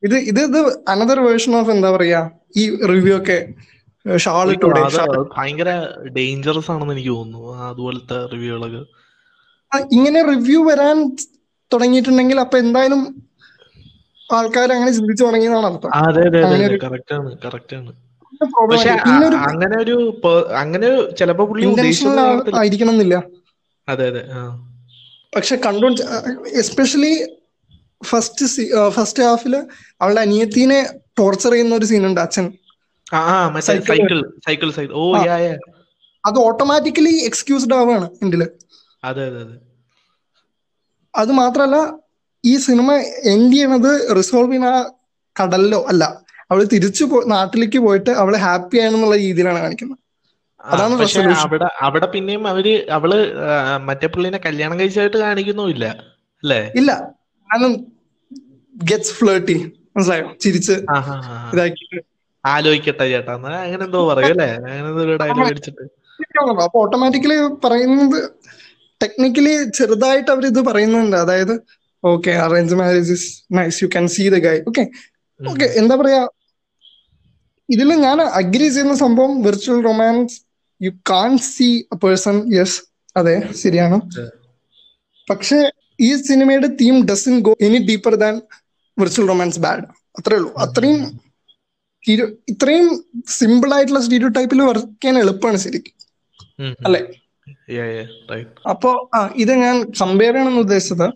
ഇത് 0.02 0.16
ഇത് 0.30 0.40
ഇത് 0.42 0.58
അനദർ 0.88 1.18
വേർഷൻ 1.26 1.52
ഓഫ് 1.56 1.70
എന്താ 1.70 1.90
പറയാ 1.90 2.20
ഈ 2.56 2.62
റിവ്യൂ 2.90 3.14
ഒക്കെ 3.18 3.38
ഷാൾ 4.06 4.46
ഇട്ടൂടെ? 4.52 4.82
ഭയങ്കര 5.34 5.70
ഡേഞ്ചറസ് 6.14 6.70
ആണെന്ന് 6.70 6.94
എനിക്ക് 6.94 7.12
തോന്നുന്നു 7.12 7.40
അതുപോലത്തെ 7.66 8.18
റിവ്യൂകളൊക്കെ 8.32 8.82
ഇങ്ങനെ 9.92 10.20
റിവ്യൂ 10.30 10.60
വരാൻ 10.68 10.96
തുടങ്ങിയിട്ടുണ്ടെങ്കിൽ 11.70 12.38
അപ്പൊ 12.40 12.56
എന്തായാലും 12.58 13.02
ആൾക്കാർ 14.30 14.68
അങ്ങനെ 14.72 14.92
ചിന്തിച്ചു 14.92 15.22
തുടങ്ങിയതാണ് 15.24 15.66
അർത്ഥം 15.68 15.92
അതെ 16.00 16.24
അതെ 16.28 16.40
കറക്റ്റ് 16.84 17.14
ആണ് 17.14 17.30
കറക്റ്റ് 17.44 17.74
ആണ്. 17.76 17.92
പക്ഷെ. 18.40 18.90
അങ്ങനെ 19.46 19.76
ഒരു 19.84 19.96
അങ്ങനെ 20.56 20.88
ചിലപ്പോ 21.18 21.44
ആയിരിക്കണം 22.58 22.92
എന്നില്ല 22.94 23.16
അതെ 23.88 24.06
അതെ 24.10 24.22
പക്ഷെ 25.32 25.56
കണ്ടു 25.64 25.88
എസ്പെഷ്യലി 26.62 27.12
ഫസ്റ്റ് 28.02 28.46
ഫസ്റ്റ് 28.90 29.22
ഹാഫിൽ 29.24 29.54
അവളുടെ 30.00 30.20
അനിയത്തിനെ 30.20 30.78
ടോർച്ചർ 31.18 31.52
ചെയ്യുന്ന 31.52 31.74
ഒരു 31.74 31.86
സീനുണ്ട് 31.90 32.20
അച്ഛൻ. 32.20 32.46
സൈക്കിൾ 33.68 34.18
സൈക്കിൾ 34.46 34.68
സൈക്കിൾ 34.70 34.94
ഓ 34.96 35.04
അത് 36.24 36.38
ഓട്ടോമാറ്റിക്കലി 36.40 37.14
എക്സ്ക്യൂസ്ഡ് 37.28 37.74
ആവാണ് 37.74 38.08
എൻഡിൽ 38.22 38.42
അതെ 39.02 39.22
അതെ 39.26 39.40
അതെ. 39.40 39.56
അത് 41.14 41.30
മാത്രല്ല 41.38 41.76
ഈ 42.44 42.56
സിനിമ 42.64 42.88
എൻഡ് 43.32 43.52
ചെയ്യണത് 43.54 43.88
റിസോൾവ് 44.18 44.50
ചെയ്യുന്ന 44.50 44.68
ആ 44.70 44.80
കടലിലോ 45.36 45.80
അല്ല 45.88 46.04
അവൾ 46.50 46.64
തിരിച്ചു 46.64 47.04
പോ- 47.04 47.26
നാട്ടിലേക്ക് 47.26 47.78
പോയിട്ട് 47.78 48.10
അവൾ 48.10 48.36
ഹാപ്പി 48.36 48.78
ആണെന്നുള്ള 48.78 49.16
രീതിയിലാണ് 49.16 49.58
കാണിക്കുന്നത്. 49.58 49.98
അതാണ് 50.60 50.98
പക്ഷെ 50.98 51.20
അവിടെ 51.42 51.68
അവിടെ 51.80 52.06
പിന്നെയും 52.06 52.48
അവർ 52.48 52.66
അവൾ 52.90 53.10
മറ്റേ 53.84 54.06
പുള്ളിനെ 54.06 54.38
കല്യാണം 54.46 54.80
കഴിച്ചായിട്ട് 54.80 55.16
കാണിക്കുന്നുമില്ല 55.16 55.84
അല്ലേ? 56.42 56.72
ഇല്ല. 56.76 56.90
കാരണം 57.50 57.72
ഗെറ്റ്സ് 58.74 59.12
ഫ്ലേട്ടി 59.12 59.56
മനസ്സിലായോ? 59.96 60.36
ചിരിച്ച് 60.40 60.72
ആലോചിക്കട്ടെ 62.44 63.08
ചേട്ടാ 63.08 63.32
അങ്ങനെ 63.32 63.84
എന്തോ 63.84 64.08
പറയും 64.08 64.30
അല്ലേ? 64.30 64.50
അങ്ങനെ 64.56 64.88
എന്തോ 64.88 65.16
ഡയലോഗ് 65.16 65.50
അടിച്ചിട്ട്. 65.50 65.86
അപ്പൊ 66.64 66.80
ഓട്ടോമാറ്റിക്കലി 66.80 67.36
പറയുന്നത് 67.64 68.18
ടെക്നിക്കലി 69.02 69.70
ചെറുതായിട്ട് 69.70 70.30
അവർ 70.30 70.46
ഇത് 70.46 70.60
പറയുന്നുണ്ട്. 70.66 71.16
അതായത് 71.16 71.54
okay 72.04 72.30
arrange 72.30 72.74
marriage 72.74 73.12
is 73.12 73.28
nice 73.52 73.84
you 73.84 73.88
can 73.88 74.06
see 74.08 74.28
the 74.28 74.38
guy 74.38 74.60
okay. 74.68 74.84
Okay 75.40 75.64
എന്താ 75.64 75.96
പറയാ? 75.96 76.20
ഇതിൽ 77.70 77.88
ഞാൻ 77.94 78.20
അഗ്രി 78.40 78.68
ചെയ്യുന്ന 78.68 78.94
സംഭവം 78.94 79.42
virtual 79.42 79.84
romance 79.84 80.36
you 80.80 80.90
can 81.10 81.38
see 81.38 81.68
a 81.94 81.96
person 81.96 82.36
yes 82.54 82.78
അതെ 83.16 83.52
ശരിയാണ്. 83.62 84.00
പക്ഷെ 85.30 85.58
ഈ 86.00 86.10
സിനിമയുടെ 86.28 86.66
theme 86.80 87.06
doesn't 87.06 87.40
go 87.40 87.52
any 87.60 87.78
deeper 87.78 88.14
than 88.14 88.36
virtual 88.98 89.26
romance 89.26 89.60
bad 89.60 89.84
അത്രേ 90.18 90.36
ഉള്ളൂ 90.36 90.52
അത്രയും 90.54 91.00
ഇത്രയും 92.52 92.86
സിമ്പിൾ 93.28 93.74
ആയിട്ടുള്ള 93.74 94.00
സ്റ്റീരിയോ 94.00 94.28
ടൈപ്പിൽ 94.28 94.62
വർക്ക് 94.62 94.86
ചെയ്യാൻ 94.86 95.18
എളുപ്പമാണ് 95.18 95.56
ശരിക്കും. 95.56 95.94
അല്ലെ. 96.86 97.00
അപ്പോ 98.70 99.10
ആ 99.14 99.18
ഇത് 99.36 99.52
ഞാൻ 99.54 99.76
കമ്പയർ 100.00 100.32
ചെയ്യണമെന്ന് 100.32 100.60
ഉദ്ദേശിച്ചത് 100.60 101.06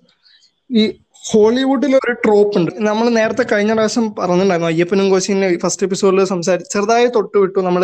ഈ 0.70 0.82
ഹോളിവുഡിൽ 1.24 1.92
ഒരു 1.98 2.12
ട്രോപ്പ് 2.24 2.56
ഉണ്ട് 2.58 2.70
നമ്മൾ 2.86 3.06
നേരത്തെ 3.16 3.44
കഴിഞ്ഞ 3.52 3.72
പ്രാവശ്യം 3.72 4.06
പറഞ്ഞിട്ടുണ്ടായിരുന്നു 4.18 4.70
അയ്യപ്പനും 4.72 5.06
കോശിനെ 5.10 5.48
ഫസ്റ്റ് 5.62 5.84
എപ്പിസോഡിൽ 5.86 6.24
സംസാരിച്ച് 6.32 6.70
ചെറുതായി 6.74 7.08
തൊട്ട് 7.16 7.36
വിട്ടു 7.38 7.60
നമ്മൾ 7.60 7.82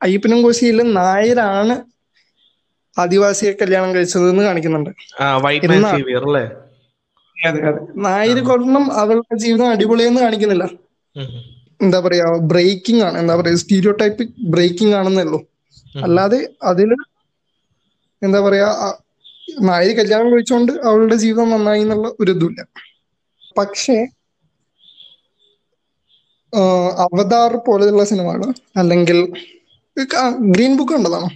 അയ്യപ്പനും 0.00 0.40
കോശിയിൽ 0.42 0.78
നായരാണ് 0.98 1.76
ആദിവാസിയെ 2.96 3.52
കല്യാണം 3.60 3.90
കഴിച്ചത് 3.94 4.26
എന്ന് 4.30 4.42
കാണിക്കുന്നുണ്ട് 4.44 4.90
അതെ 7.36 7.60
അതെ. 7.68 7.80
നായര് 8.04 8.42
കൊണ്ടും 8.46 8.84
അവളുടെ 9.00 9.36
ജീവിതം 9.42 9.66
അടിപൊളിയെന്ന് 9.72 10.20
കാണിക്കുന്നില്ല. 10.20 10.64
എന്താ 11.80 11.98
പറയാ 12.00 12.26
ബ്രേക്കിംഗ് 12.50 13.02
ആണ്. 13.02 13.16
എന്താ 13.18 13.34
പറയാ 13.36 13.56
സ്റ്റീരിയോ 13.62 13.92
ടൈപ്പിക് 14.00 14.32
ബ്രേക്കിംഗ് 14.54 14.94
ആണെന്നേ 14.94 15.24
ഉള്ളൂ. 15.26 15.40
അല്ലാതെ 16.02 16.38
അതിൽ 16.62 16.90
എന്താ 18.22 18.40
പറയാ 18.40 18.68
നായര് 19.68 19.92
കല്യാണം 19.98 20.28
കഴിച്ചോണ്ട് 20.32 20.72
അവളുടെ 20.88 21.16
ജീവിതം 21.24 21.50
നന്നായി 21.54 21.82
എന്നുള്ള 21.84 22.08
ഒരു 22.22 22.30
ഇതുമില്ല. 22.36 22.62
പക്ഷേ 23.58 23.96
അവതാർ 27.06 27.52
പോലെയുള്ള 27.66 28.02
സിനിമകൾ 28.10 28.42
അല്ലെങ്കിൽ 28.80 29.18
ഗ്രീൻ 30.54 30.72
ബുക്ക് 30.78 30.92
കണ്ടതാണോ? 30.94 31.28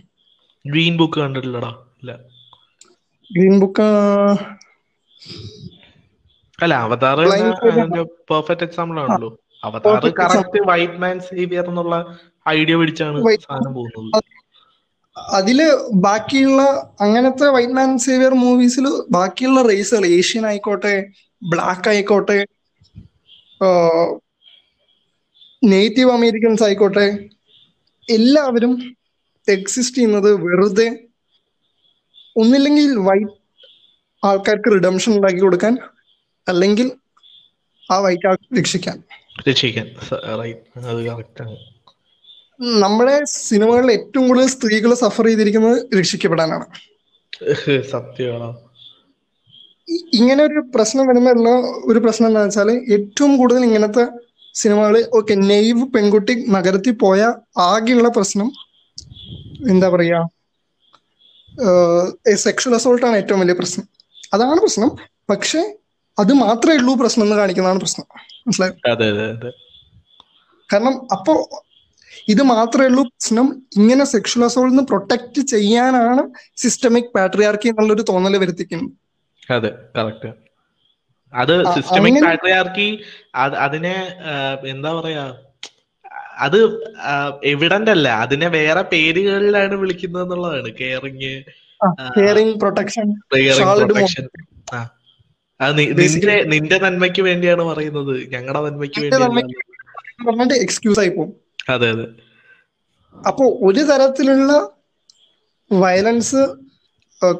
ഗ്രീൻ 0.65 0.95
ബുക്ക് 1.01 1.19
കണ്ടിട്ടില്ലടാ 1.23 1.71
ഇല്ല. 2.01 2.13
ഗ്രീൻ 3.31 3.55
ബുക്ക് 3.63 3.89
അല്ല 6.59 6.75
അവതാർ 6.87 7.19
പെർഫെക്റ്റ് 8.31 8.65
എക്സാമ്പിൾ 8.69 8.97
ആണല്ലോ. 9.05 9.31
Avatar 9.69 10.03
correct 10.21 10.61
white 10.71 11.01
man 11.03 11.17
saviour 11.29 11.67
എന്നുള്ള 11.71 11.95
ഐഡിയ 12.47 12.75
പിടിച്ചാണ് 12.81 13.19
സാധനം 13.47 13.73
പോകുന്നത്. 13.79 14.21
അതിൽ 15.17 15.59
ബാക്കിയുള്ള 15.93 16.63
അങ്ങനത്തെ 17.01 17.47
വൈറ്റ് 17.49 17.73
മാൻ 17.73 17.99
സേവിയർ 17.99 18.35
മൂവീസിൽ 18.35 18.87
ബാക്കിയുള്ള 19.11 19.63
റേസുകൾ 19.63 20.07
ഏഷ്യൻ 20.07 20.47
ആയിക്കോട്ടെ 20.47 20.95
ബ്ലാക്ക് 21.43 21.89
ആയിക്കോട്ടെ 21.89 22.39
നേറ്റീവ് 25.65 26.11
അമേരിക്കൻസ് 26.11 26.65
ആയിക്കോട്ടെ 26.65 27.07
എല്ലാവരും 28.09 28.73
എക്സിസ്റ്റ് 29.49 29.97
ചെയ്യുന്നത് 29.97 30.33
വെറുതെ 30.45 30.89
ഒന്നില്ലെങ്കിൽ 32.37 32.99
വൈറ്റ് 33.09 33.37
ആൾക്കാർക്ക് 34.23 34.73
റിഡംഷൻ 34.73 35.13
ഉണ്ടാക്കി 35.17 35.41
കൊടുക്കാൻ 35.41 35.75
അല്ലെങ്കിൽ 36.49 36.89
ആ 37.91 37.99
വൈറ്റ് 37.99 38.27
ആൾക്ക് 38.27 38.59
രക്ഷിക്കാൻ. 38.59 38.97
രക്ഷിക്കാൻ. 39.49 39.87
റൈറ്റ് 40.41 40.87
അത് 40.87 41.01
കറക്റ്റ് 41.07 41.43
ആണ്. 41.43 41.57
നമ്മുടെ 42.61 43.25
സിനിമകളിൽ 43.25 43.93
ഏറ്റവും 43.93 44.29
കൂടുതൽ 44.29 44.47
സ്ത്രീകൾ 44.47 44.95
സഫർ 44.95 45.27
ചെയ്തിരിക്കുന്നത് 45.27 45.99
രക്ഷിക്കപ്പെടാനാണ്. 45.99 46.65
സത്യമാണോ? 47.91 48.63
ഇങ്ങനെ 50.13 50.45
ഒരു 50.45 50.65
പ്രശ്നം 50.75 51.07
വരുമ്പോഴുള്ള 51.07 51.51
ഒരു 51.85 51.99
പ്രശ്നം 51.99 52.29
എന്താ 52.29 52.43
വെച്ചാൽ 52.43 52.71
ഏറ്റവും 52.71 53.37
കൂടുതൽ 53.37 53.65
ഇങ്ങനത്തെ 53.65 54.07
സിനിമകൾ 54.55 55.11
ഓക്കെ 55.15 55.35
നെയ്വ് 55.35 55.87
പെൺകുട്ടി 55.87 56.45
നഗരത്തിൽ 56.49 56.93
പോയ 56.93 57.33
ആകെയുള്ള 57.59 58.09
പ്രശ്നം 58.09 58.53
എന്താ 59.71 59.89
പറയാ 59.89 60.29
സെക്ഷൽ 62.35 62.75
അസോൾട്ട് 62.75 63.07
ആണ് 63.07 63.17
ഏറ്റവും 63.17 63.41
വലിയ 63.41 63.55
പ്രശ്നം. 63.55 63.89
അതാണ് 64.35 64.61
പ്രശ്നം. 64.61 64.91
പക്ഷെ 65.31 65.77
അത് 66.19 66.33
മാത്രമേ 66.33 66.77
ഉള്ളൂ 66.77 66.95
പ്രശ്നം 66.95 67.25
എന്ന് 67.25 67.37
കാണിക്കുന്നതാണ് 67.37 67.79
പ്രശ്നം. 67.79 68.07
മനസ്സിലായോ? 68.47 68.75
കാരണം 70.73 71.09
അപ്പോ 71.13 71.63
ഇത് 72.33 72.43
മാത്രമേ 72.53 72.87
ഉള്ളൂ 72.91 73.03
പ്രശ്നം. 73.11 73.47
ഇങ്ങനെ 73.79 74.05
സെക്ഷൽ 74.13 74.43
അസോൾട്ട് 74.47 74.73
നിന്ന് 74.73 74.85
പ്രൊട്ടക്ട് 74.91 75.41
ചെയ്യാനാണ് 75.53 76.23
സിസ്റ്റമിക് 76.63 77.11
പാട്രിയാർക്കി 77.17 77.69
എന്നുള്ളൊരു 77.73 78.05
തോന്നൽ 78.11 78.37
വരുത്തിക്കുന്നത്. 78.45 78.93
അതെ 79.57 79.71
കറക്റ്റ് 79.97 80.31
അത് 81.33 81.55
സിസ്റ്റമിക് 81.75 82.21
പാട്രിയാർക്കി 82.27 82.89
അതിനെ 83.67 83.97
എന്താ 84.75 84.91
പറയാ 84.99 85.25
അത് 86.47 86.59
എവിഡന്റ് 87.53 87.91
അല്ല. 87.95 88.09
അതിനെ 88.25 88.49
വേറെ 88.59 88.83
പേരുകളിലാണ് 88.93 89.75
വിളിക്കുന്നത് 89.83 90.23
എന്നുള്ളതാണ്. 90.25 90.71
കെയറിങ് 90.81 91.33
കെയറിങ് 92.17 92.55
പ്രൊട്ടക്ഷൻ 92.63 93.09
പ്രൊട്ടക്ഷൻ 93.31 94.25
നിന്റെ 95.79 96.35
നിന്റെ 96.53 96.77
നന്മയ്ക്ക് 96.85 97.23
വേണ്ടിയാണ് 97.29 97.63
പറയുന്നത്. 97.71 98.15
ഞങ്ങളുടെ 98.35 98.61
നന്മയ്ക്ക് 98.67 99.01
വേണ്ടി 99.05 99.17
പറഞ്ഞിട്ട് 100.29 100.57
എക്സ്ക്യൂസ് 100.65 101.01
ആയി 101.03 101.13
പോകും. 101.17 101.31
അതെ 101.67 101.89
അതെ. 101.91 102.07
അപ്പോ 103.17 103.59
ഒരു 103.63 103.83
തരത്തിലുള്ള 103.83 104.53
വയലൻസ് 105.71 106.43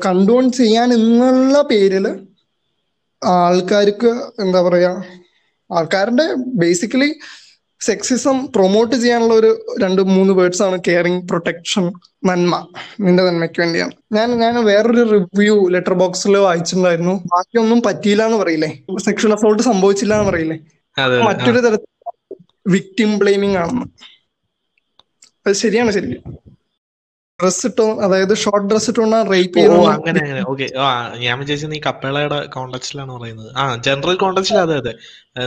കണ്ടോൺ 0.01 0.51
ചെയ്യാൻ 0.53 0.89
എന്നുള്ള 0.95 1.63
പേരിൽ 1.63 2.07
ആൾക്കാർക്ക് 3.23 4.11
എന്താ 4.41 4.61
പറയാ 4.63 4.91
ആൾക്കാരുടെ 5.71 6.27
ബേസിക്കലി 6.55 7.11
സെക്സിസം 7.81 8.53
പ്രൊമോട്ട് 8.55 8.97
ചെയ്യാനുള്ള 8.97 9.35
ഒരു 9.35 9.51
രണ്ട് 9.83 10.03
മൂന്ന് 10.11 10.33
വേർഡ്സ് 10.33 10.63
ആണ് 10.63 10.77
കെയറിങ് 10.87 11.23
പ്രൊട്ടക്ഷൻ 11.29 11.85
നന്മ. 12.25 12.55
നിന്റെ 13.01 13.23
നന്മയ്ക്ക് 13.23 13.61
വേണ്ടിയാണ്. 13.61 13.93
ഞാൻ 14.13 14.29
ഞാൻ 14.39 14.65
വേറൊരു 14.65 15.03
റിവ്യൂ 15.13 15.55
ലെറ്റർ 15.69 15.95
ബോക്സിൽ 15.95 16.37
വായിച്ചിട്ടുണ്ടായിരുന്നു. 16.39 17.15
ബാക്കിയൊന്നും 17.33 17.81
പറ്റിയില്ല 17.83 18.27
എന്ന് 18.27 18.39
പറയില്ലേ 18.39 18.71
സെക്ഷൽ 19.03 19.33
അസോൾട്ട് 19.33 19.63
സംഭവിച്ചില്ല 19.63 20.15
എന്ന് 20.15 20.29
പറയില്ലേ 20.31 20.59
മറ്റൊരു 21.29 21.61
തരത്തിൽ 21.67 21.89
വിക്ടിം 22.71 23.11
ബ്ലെയിമിംഗ് 23.21 23.59
ആണെന്ന്. 23.61 23.87
അത് 25.47 25.55
ശരിയാണ് 25.61 25.91
ശരി 25.95 26.11
ഡ്രസ് 27.41 27.67
ഇട്ടോ 27.69 27.85
അതായത് 28.05 28.33
ഷോർട്ട് 28.41 28.67
ഡ്രസ് 28.71 28.89
ഇട്ടുകൊണ്ടാണ് 28.91 29.27
റേപ്പ് 29.31 29.55
ചെയ്യുന്നത് 29.55 29.87
അങ്ങനെ 29.93 30.21
അങ്ങനെ. 30.23 30.41
ഓക്കെ 30.51 30.67
ആ 30.81 30.89
ഞാൻ 31.23 31.35
വിചാരിച്ചത് 31.41 31.73
നീ 31.73 31.79
കപ്പേളയുടെ 31.87 32.39
കോണ്ടക്സ്റ്റിലാണ് 32.57 33.13
പറയുന്നത്. 33.15 33.49
ആ 33.57 33.65
ജനറൽ 33.87 34.17
കോണ്ടക്സ്റ്റിൽ 34.23 34.59
അതെ 34.65 34.75
അതെ. 34.83 34.93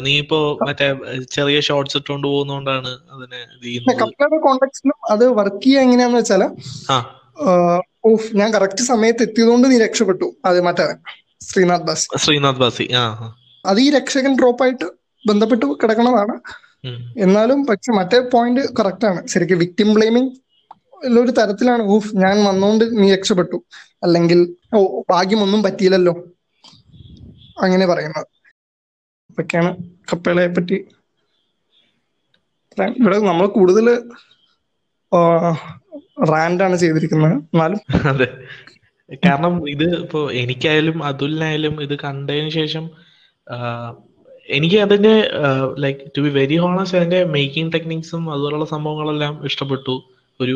നീ 0.05 0.13
ഇപ്പോ 0.23 0.39
മറ്റേ 0.61 0.87
ചെറിയ 1.35 1.59
ഷോർട്സ് 1.67 1.97
ഇട്ടുകൊണ്ട് 1.99 2.27
പോകുന്നോണ്ടാണ് 2.27 2.91
അതിനെ 3.13 3.41
കപ്പേളയുടെ 3.93 4.39
കപ്പയുടെ 4.43 4.95
അത് 5.13 5.25
വർക്ക് 5.39 5.63
ചെയ്യുക 5.65 5.85
എങ്ങനെയാന്ന് 5.85 6.19
വെച്ചാൽ 6.21 6.43
ഓഫ് 8.07 8.27
ഞാൻ 8.35 8.49
കറക്റ്റ് 8.53 8.83
സമയത്ത് 8.89 9.23
എത്തിയതുകൊണ്ട് 9.27 9.67
നീ 9.67 9.77
രക്ഷപ്പെട്ടു 9.83 10.27
അത് 10.45 10.59
മറ്റേ 10.65 10.87
ശ്രീനാഥ് 11.41 11.87
ബാസി 11.87 12.07
ശ്രീനാഥ് 12.23 12.59
ബാസി 12.59 12.85
ആ. 12.95 13.05
അത് 13.65 13.79
ഈ 13.81 13.89
രക്ഷകൻ 13.91 14.33
ഡ്രോപ്പ് 14.39 14.63
ആയിട്ട് 14.65 14.87
ബന്ധപ്പെട്ട് 15.25 15.65
കിടക്കണതാണ്. 15.81 16.35
എന്നാലും 17.17 17.65
പക്ഷെ 17.65 17.91
മറ്റേ 17.91 18.19
പോയിന്റ് 18.33 18.61
കറക്റ്റ് 18.79 19.05
ആണ്. 19.05 19.27
ശരിക്കും 19.27 19.59
വിക്ടിം 19.59 19.93
ബ്ലെയിമിങ് 19.93 20.31
ഒരു 21.19 21.31
തരത്തിലാണ് 21.31 21.83
ഊഫ് 21.83 22.15
ഞാൻ 22.15 22.43
വന്നോണ്ട് 22.43 22.85
നീ 23.01 23.15
രക്ഷപ്പെട്ടു. 23.15 23.57
അല്ലെങ്കിൽ 24.03 24.39
ഓ 24.75 25.01
ഭാഗ്യമൊന്നും 25.09 25.63
പറ്റിയില്ലല്ലോ. 25.63 26.13
അങ്ങനെ 27.61 27.85
പറയുന്നത്. 27.85 28.27
ഇതൊക്കെയാണ് 29.29 29.69
കപ്പേളയെ 30.13 30.47
പറ്റി. 30.47 30.77
ഇവിടെ 32.99 33.19
നമ്മൾ 33.19 33.47
കൂടുതൽ 33.47 33.87
റാൻഡാണ് 36.29 36.75
ചെയ്തിരിക്കുന്നത്. 36.75 37.33
എന്നാലും 37.33 37.79
അതെ. 38.09 38.27
കാരണം 39.25 39.69
ഇത് 39.69 39.97
ഇപ്പോ 40.01 40.31
എനിക്കായാലും 40.31 41.03
അതുലിനായാലും 41.03 41.83
ഇത് 41.83 41.99
കണ്ടതിന് 41.99 42.49
ശേഷം 42.49 42.83
എനിക്ക് 44.49 44.77
അതിന്റെ 44.77 45.13
like 45.77 45.99
to 46.17 46.21
be 46.21 46.31
very 46.31 46.55
honest 46.55 46.97
അതിന്റെ 46.97 47.19
മേക്കിംഗ് 47.35 47.73
ടെക്നിക്സും 47.73 48.23
അതുപോലുള്ള 48.33 48.65
സംഭവങ്ങളെല്ലാം 48.65 49.33
ഇഷ്ടപ്പെട്ടു. 49.45 49.95
ഒരു 50.39 50.55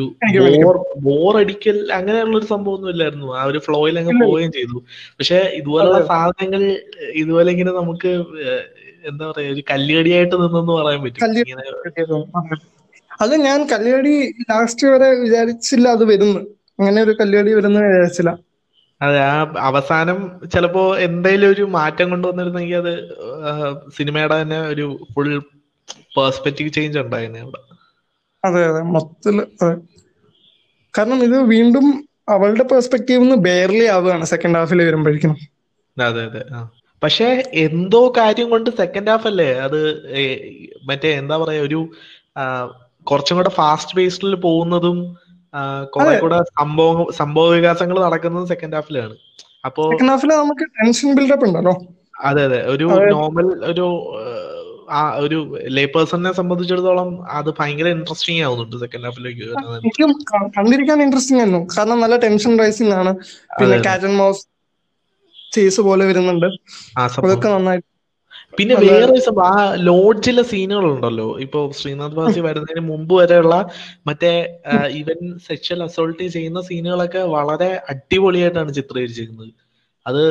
ബോർ 1.04 1.34
അടിക്കൽ 1.36 1.76
അങ്ങനെയുള്ള 1.92 2.34
ഒരു 2.36 2.46
സംഭവം 2.46 2.74
ഒന്നും 2.74 2.90
ഇല്ലായിരുന്നു. 2.90 3.28
ആ 3.34 3.42
ഒരു 3.44 3.58
ഫ്ലോയിൽ 3.58 3.96
അങ്ങ്. 4.00 4.14
പോവുകയും 4.22 4.52
ചെയ്തു. 4.52 4.78
പക്ഷെ 5.18 5.38
ഇതുപോലുള്ള. 5.58 6.00
സാധനങ്ങൾ 6.10 6.62
ഇതുപോലെ 7.14 7.48
ഇങ്ങനെ 7.54 7.72
നമുക്ക് 7.80 8.12
എന്താ 9.04 9.24
പറയാ 9.26 9.50
ഒരു 9.50 9.62
കല്ലുകടിയായിട്ട് 9.70 10.34
നിന്നെന്ന് 10.34 10.72
പറയാൻ 10.78 11.00
പറ്റും. 11.02 11.24
അത്. 13.20 13.34
ഞാൻ 13.46 13.60
കല്ലുകടി 13.72 14.14
ലാസ്റ്റ് 14.50 14.86
വരെ 14.92 15.08
വിചാരിച്ചില്ല 15.22 15.88
അത് 15.96 16.04
വരുന്നു. 16.10 16.40
അങ്ങനെ 16.78 17.00
ഒരു 17.02 17.14
കല്ലുകടി 17.20 17.52
വരുന്ന 17.54 17.78
വിചാരിച്ചില്ല. 17.86 18.32
അതെ 19.00 19.18
ആ 19.26 19.34
അവസാനം 19.68 20.18
ചിലപ്പോ 20.52 20.82
എന്തെങ്കിലും 21.06 21.50
ഒരു 21.54 21.64
മാറ്റം 21.76 22.06
കൊണ്ടുവന്നിരുന്നെങ്കിൽ 22.12 22.78
അത് 22.82 22.92
സിനിമയുടെ 23.96 24.36
തന്നെ 24.40 24.58
ഒരു 24.72 24.86
ഫുൾ 25.12 25.28
പേഴ്സ്പെക്റ്റീവ് 26.16 26.74
ചേഞ്ച് 26.76 26.98
ഉണ്ടായിരുന്നു 27.04 27.40
അവിടെ. 27.44 27.60
അതെ 28.44 28.62
അതെ 28.70 28.82
മൊത്തത്തിൽ 28.94 29.36
കാരണം 30.94 31.20
ഇത് 31.26 31.36
വീണ്ടും 31.52 31.86
അവളുടെ 32.34 32.64
പെർസ്പെക്റ്റീവ് 32.70 33.22
നിന്ന് 33.22 33.36
ബെയർലി 33.46 33.84
ആവുകയാണ് 33.94 34.26
സെക്കൻഡ് 34.32 34.58
ഹാഫിൽ 34.58 34.80
വരുമ്പോഴേക്കും. 34.82 35.32
അതെ 35.96 36.22
അതെ 36.28 36.42
പക്ഷെ 37.02 37.26
എന്തോ 37.64 38.00
കാര്യം 38.18 38.48
കൊണ്ട് 38.52 38.68
സെക്കൻഡ് 38.80 39.10
ഹാഫ് 39.12 39.28
അല്ലേ? 39.30 39.50
അത് 39.66 39.80
മറ്റേ 40.88 41.10
എന്താ 41.20 41.36
പറയാ 41.42 41.62
ഒരു 41.68 41.80
കുറച്ചും 43.06 43.36
കൂടെ 43.38 43.52
ഫാസ്റ്റ് 43.58 43.96
പേസ്ഡിൽ 43.98 44.34
പോകുന്നതും 44.46 44.98
കുറെ. 45.94 46.16
കൂടെ 46.24 46.38
സംഭവ 46.60 47.04
സംഭവ 47.20 47.46
വികാസങ്ങൾ 47.54 47.98
നടക്കുന്നത് 48.06 48.48
സെക്കൻഡ് 48.52 48.76
ഹാഫിലാണ് 48.78 49.14
അപ്പോ 49.66 49.84
സെക്കൻഡ് 49.92 50.12
ഹാഫിൽ 50.12 50.32
നമുക്ക് 50.42 50.66
ടെൻഷൻ 50.78 51.08
ബിൽഡപ്പ് 51.18 51.46
ഉണ്ടല്ലോ. 51.48 51.74
അതെ 52.28 52.42
അതെ. 52.48 52.60
ഒരു 52.74 52.86
നോർമൽ 53.14 53.48
ഒരു 53.70 53.86
ആ 54.98 55.00
ഒരു 55.24 55.38
ലേ 55.76 55.82
പേഴ്സണിനെ 55.94 56.30
സംബന്ധിച്ചിടത്തോളം 56.32 57.08
അത് 57.38 57.48
ഭയങ്കര 57.58 57.88
ഇൻട്രസ്റ്റിംഗ് 57.96 58.42
ആവുന്നുണ്ട് 58.44 58.76
സെക്കൻഡ് 58.82 59.06
ഹാഫിലേക്ക് 59.08 59.48
എനിക്കും 59.78 60.12
കണ്ടിരിക്കാൻ 60.56 61.02
ഇൻട്രസ്റ്റിംഗ് 61.06 61.40
ആയിരുന്നു. 61.42 61.60
കാരണം 61.76 62.00
നല്ല 62.04 62.16
ടെൻഷൻ 62.24 62.52
റൈസിംഗ് 62.62 62.94
ആണ്. 63.00 63.12
പിന്നെ 63.58 63.76
കാറ്റൻ 63.76 63.84
കാറ്റ് 63.88 64.06
ആൻഡ് 64.10 64.18
മൗസ് 64.22 64.42
ചേസ് 65.54 65.80
പോലെ 65.88 66.04
വരുന്നുണ്ട്. 66.04 66.46
അതൊക്കെ 66.98 67.48
നന്നായി 67.48 67.80
പിന്നെ 68.58 68.74
വേറെ 68.84 69.16
ആ 69.46 69.52
ലോഡ്ജിലെ 69.88 70.42
സീനുകളുണ്ടല്ലോ. 70.50 71.28
ഇപ്പൊ 71.44 71.58
ശ്രീനാഥ് 71.78 72.16
ഭാസി 72.18 72.40
വരുന്നതിന് 72.46 72.82
മുമ്പ് 72.90 73.14
വരെയുള്ള 73.20 73.54
മറ്റേ 74.08 74.32
ഇവൻ 75.00 75.18
സെക്ഷൽ 75.48 75.80
അസോൾട്ട് 75.86 76.26
ചെയ്യുന്ന 76.36 76.60
സീനുകളൊക്കെ 76.68 77.22
വളരെ 77.36 77.70
അടിപൊളിയായിട്ടാണ് 77.92 78.72
ചിത്രീകരിച്ചിരിക്കുന്നത്. 78.78 79.52
അത് 80.06 80.22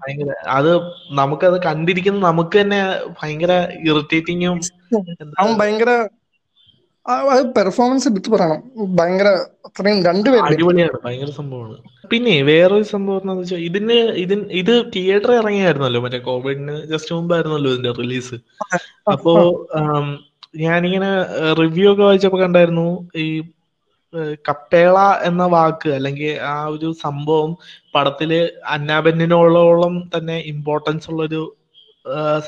ഭയങ്കര 0.00 0.30
അത് 0.56 0.70
നമുക്കത് 1.20 1.56
കണ്ടിരിക്കുന്ന 1.66 2.18
നമുക്ക് 2.26 2.56
തന്നെ 2.60 2.80
ഭയങ്കര 3.20 3.52
ഇറിറ്റേറ്റിങ്ങും 3.88 4.58
ഭയങ്കര 5.60 5.90
അത് 7.06 7.42
പെർഫോമൻസ് 7.56 8.08
എടുത്തു 8.10 8.30
പറയണം. 8.34 8.60
ഭയങ്കര 8.98 9.28
അത്രയും 9.68 9.98
രണ്ടുപേരും 10.08 10.46
ഭയങ്കര 11.04 11.30
സംഭവമാണ്. 11.38 11.76
പിന്നെ 12.12 12.34
വേറൊരു 12.48 12.86
സംഭവം 12.92 13.20
എന്താന്ന് 13.20 13.42
വെച്ചാൽ 13.42 13.62
ഇതിന് 13.68 13.94
ഇതിന് 14.22 14.44
ഇത് 14.60 14.74
തിയേറ്റർ 14.94 15.30
ഇറങ്ങിയായിരുന്നല്ലോ 15.40 16.00
മറ്റേ 16.04 16.20
കോവിഡിന് 16.28 16.74
ജസ്റ്റ് 16.92 17.14
മുമ്പായിരുന്നല്ലോ 17.16 17.70
ഇതിന്റെ 17.72 17.92
റിലീസ് 18.00 18.36
അപ്പോ 19.12 19.32
ഞാനിങ്ങനെ 20.64 21.10
റിവ്യൂ 21.60 21.86
ഒക്കെ 21.92 22.02
വായിച്ചപ്പോ 22.02 22.38
കണ്ടായിരുന്നു 22.38 22.88
ഈ 23.16 23.26
കപ്പേള 24.44 24.96
എന്ന 25.28 25.44
വാക്ക് 25.54 25.90
അല്ലെങ്കിൽ 25.96 26.30
ആ 26.50 26.56
ഒരു 26.74 26.88
സംഭവം 27.04 27.50
പടത്തിൽ 27.94 28.30
അന്നാബെന്നിനോളോളം 28.74 29.94
തന്നെ 30.14 30.36
ഇമ്പോർട്ടൻസ് 30.52 31.08
ഉള്ളൊരു 31.12 31.42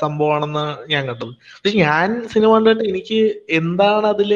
സംഭവമാണെന്ന് 0.01 0.63
ഞാൻ 0.91 1.01
കണ്ടത്. 1.07 1.31
പക്ഷെ 1.55 1.77
ഞാൻ 1.77 2.07
സിനിമ 2.33 2.51
കണ്ടിട്ട് 2.55 2.83
എനിക്ക് 2.83 3.19
എന്താണ് 3.59 4.07
അതിൽ 4.07 4.31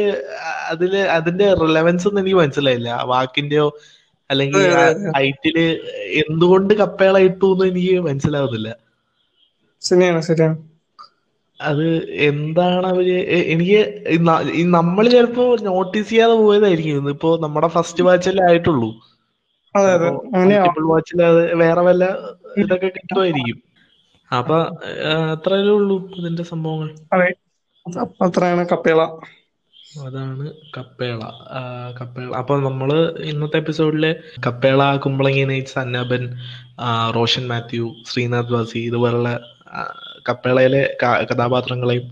അതിൽ 0.69 0.93
അതിന്റെ 1.17 1.53
റിലവൻസ് 1.53 2.07
ഒന്നും 2.07 2.21
എനിക്ക് 2.21 2.37
മനസ്സിലായില്ല. 2.37 2.89
വാക്കിന്റെയോ 3.11 3.67
അല്ലെങ്കിൽ. 4.29 4.63
ടൈറ്റിൽ 5.17 5.57
എന്തുകൊണ്ട് 6.23 6.73
കപ്പേള 6.73 7.17
ഇട്ടു 7.27 7.49
എന്ന് 7.53 7.65
എനിക്ക് 7.65 7.99
മനസ്സിലാവുന്നില്ല. 8.09 8.69
ശരിയാണ് 9.81 10.21
ശരിയാണ്. 10.27 10.57
അത് 11.59 11.85
എന്താണ് 12.27 12.85
അവർ 12.87 13.07
എനിക്ക് 13.53 13.79
നമ്മൾ 14.77 15.05
ചിലപ്പോ 15.09 15.43
നോട്ടീസ് 15.67 16.09
ചെയ്യാതെ 16.09 16.35
പോയതായിരിക്കും 16.35 17.09
ഇപ്പോ 17.09 17.37
നമ്മുടെ 17.37 17.67
ഫസ്റ്റ് 17.67 18.03
വാച്ചല്ലേ 18.03 18.43
ആയിട്ടുള്ളൂ. 18.45 18.89
വാച്ചിൽ 20.91 21.21
വേറെ 21.61 21.81
വല്ല 21.81 22.03
ഇതൊക്കെ 22.63 22.87
കിട്ടുമായിരിക്കും. 22.87 23.59
അപ്പൊ 24.33 24.57
ഏഹ്, 25.05 25.29
അത്രയല്ലേ 25.35 25.73
ഉള്ളൂ 25.73 25.95
ഇതിന്റെ 26.15 26.43
സംഭവങ്ങൾ. 26.51 26.89
അതെ. 27.13 27.29
അത്രയാണ് 28.25 28.63
കപ്പേള. 28.67 29.01
അതാണ് 30.03 30.45
കപ്പേള. 30.77 31.19
കപ്പേള. 31.99 32.29
അപ്പൊ 32.39 32.53
നമ്മൾ 32.59 32.89
ഇന്നത്തെ 33.31 33.57
എപ്പിസോഡിൽ 33.57 34.05
കപ്പേള 34.45 34.81
കുമ്പളങ്ങി 34.97 35.43
നൈറ്റ്സ് 35.45 35.79
അന്നാബൻ 35.79 36.23
റോഷൻ 37.15 37.47
മാത്യു 37.47 37.87
ശ്രീനാഥ് 38.05 38.53
വാസി 38.53 38.79
ഇതുപോലുള്ള 38.89 39.31
കപ്പേളയിലെ 40.29 40.81
കഥാപാത്രങ്ങളെയും 41.31 42.07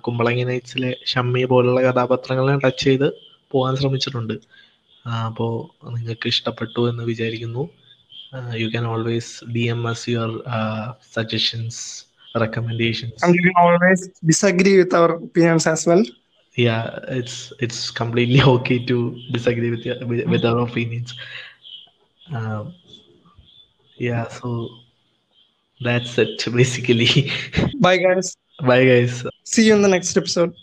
കുമ്പളങ്ങി 0.00 0.44
നൈറ്റ്സിലെ 0.44 0.90
ഷമ്മി 1.06 1.42
പോലുള്ള 1.52 1.80
കഥാപാത്രങ്ങളെയും 1.86 2.60
ടച്ച് 2.60 2.84
ചെയ്ത് 2.84 3.08
പോകാൻ 3.50 3.74
ശ്രമിച്ചിട്ടുണ്ട്. 3.76 4.34
അപ്പോൾ 5.26 5.26
അപ്പോ 5.28 5.46
നിങ്ങൾക്ക് 5.96 6.28
ഇഷ്ടപ്പെട്ടു 6.28 6.80
എന്ന് 6.90 7.04
വിചാരിക്കുന്നു. 7.04 7.62
Uh, 8.32 8.52
you 8.54 8.70
can 8.70 8.84
always 8.84 9.42
DM 9.52 9.86
us 9.86 10.06
your 10.08 10.42
uh, 10.46 10.94
suggestions, 11.00 12.06
recommendations. 12.34 13.22
And 13.22 13.34
you 13.34 13.42
can 13.42 13.52
always 13.56 14.08
disagree 14.24 14.78
with 14.78 14.92
our 14.94 15.12
opinions 15.16 15.66
as 15.66 15.86
well. 15.86 16.04
Yeah 16.56 16.98
it's 17.08 17.52
it's 17.60 17.90
completely 17.90 18.40
okay 18.56 18.84
to 18.86 19.20
disagree 19.30 19.70
with 19.70 19.84
your, 19.84 20.06
with, 20.06 20.26
with 20.26 20.44
our 20.44 20.58
opinions. 20.58 21.14
Um, 22.32 22.74
yeah 23.98 24.28
so 24.28 24.68
that's 25.80 26.18
it 26.18 26.44
basically. 26.54 27.30
Bye 27.80 27.98
guys. 27.98 28.36
Bye 28.60 28.84
guys. 28.84 29.24
See 29.44 29.66
you 29.66 29.74
in 29.74 29.82
the 29.82 29.88
next 29.88 30.16
episode. 30.16 30.54